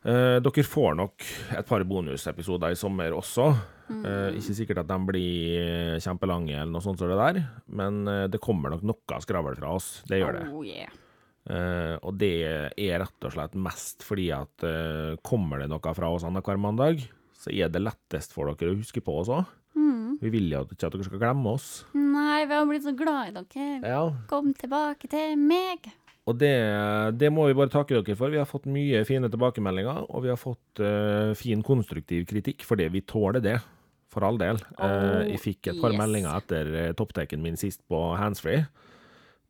[0.01, 1.27] Eh, dere får nok
[1.57, 3.51] et par bonusepisoder i sommer også.
[3.91, 8.39] Eh, ikke sikkert at de blir kjempelange eller noe sånt som det der, men det
[8.43, 9.93] kommer nok noe skravl fra oss.
[10.07, 10.45] Det gjør det.
[10.51, 10.91] Oh, yeah.
[11.41, 12.35] Uh, og det
[12.77, 17.01] er rett og slett mest fordi at uh, kommer det noe fra oss annenhver mandag,
[17.33, 19.49] så er det lettest for dere å huske på oss òg.
[19.77, 20.19] Mm.
[20.21, 21.69] Vi vil jo ikke at dere skal glemme oss.
[21.95, 23.67] Nei, vi har blitt så glad i dere.
[23.81, 24.03] Ja.
[24.29, 25.91] Kom tilbake til meg.
[26.29, 26.53] Og det,
[27.17, 28.33] det må vi bare takke dere for.
[28.33, 32.89] Vi har fått mye fine tilbakemeldinger, og vi har fått uh, fin konstruktiv kritikk, fordi
[32.93, 33.59] vi tåler det.
[34.11, 34.57] For all del.
[34.75, 35.99] Oh, uh, jeg fikk et par yes.
[36.01, 38.65] meldinger etter uh, topptaken min sist på handsfree,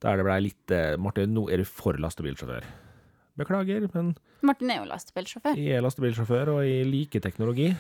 [0.05, 2.67] der det blei litt uh, Martin, nå er du for lastebilsjåfør.
[3.41, 4.11] Beklager, men
[4.45, 5.57] Martin er jo lastebilsjåfør.
[5.57, 7.72] jeg er lastebilsjåfør, og jeg liker teknologi.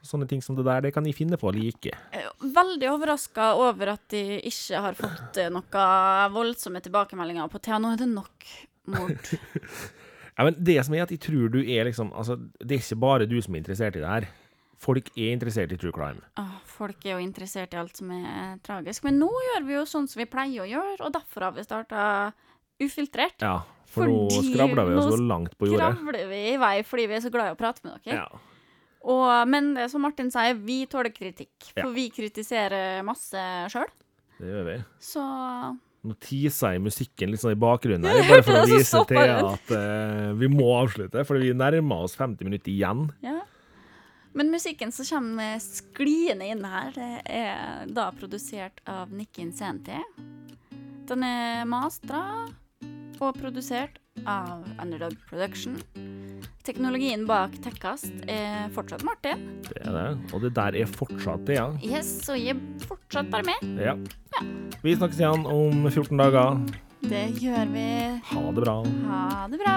[0.00, 1.92] Så sånne ting som det der, det kan de finne på å like.
[2.14, 5.86] Er Veldig overraska over at de ikke har fått noen noe
[6.34, 7.80] voldsomme tilbakemeldinger på Thea.
[7.82, 8.50] Nå er det nok
[8.96, 9.32] mord.
[10.36, 12.98] Ja, men det som er at jeg tror du er liksom Altså, det er ikke
[13.00, 14.26] bare du som er interessert i det her.
[14.76, 16.20] Folk er interessert i true crime.
[16.36, 19.06] Åh, folk er jo interessert i alt som er tragisk.
[19.06, 21.64] Men nå gjør vi jo sånn som vi pleier å gjøre, og derfor har vi
[21.64, 22.02] starta
[22.84, 23.40] ufiltrert.
[23.40, 25.80] Ja, for nå skravler vi oss så langt på jordet.
[25.80, 28.26] Nå Skravler vi i vei fordi vi er så glad i å prate med dere.
[28.26, 28.55] Ja.
[29.06, 31.52] Og, men som Martin sier, vi tåler kritikk.
[31.72, 31.90] For Ja.
[31.94, 33.38] vi kritiserer masse
[33.70, 33.90] sjøl.
[34.40, 34.78] Det gjør vi.
[35.00, 35.22] Så
[36.06, 39.70] Nå teaser jeg musikken litt sånn i bakgrunnen her, bare for å vise til at
[39.74, 43.08] uh, vi må avslutte, for vi nærmer oss 50 minutter igjen.
[43.26, 43.40] ja.
[44.36, 49.94] Men musikken som kommer skliende inn her, det er da produsert av Nikki CNT.
[51.08, 52.20] Den er mastra
[53.16, 55.76] og produsert av Underdog Production.
[56.66, 59.44] Teknologien bak Tekkast er fortsatt Martin.
[59.68, 60.06] Det er det.
[60.32, 61.68] Og det der er fortsatt det, ja.
[61.84, 63.76] Yes, og jeg er fortsatt bare med.
[63.82, 63.96] ja.
[64.82, 66.60] Vi snakkes igjen om 14 dager.
[67.06, 67.88] Det gjør vi.
[68.32, 68.76] Ha det bra.
[69.08, 69.76] Ha det bra.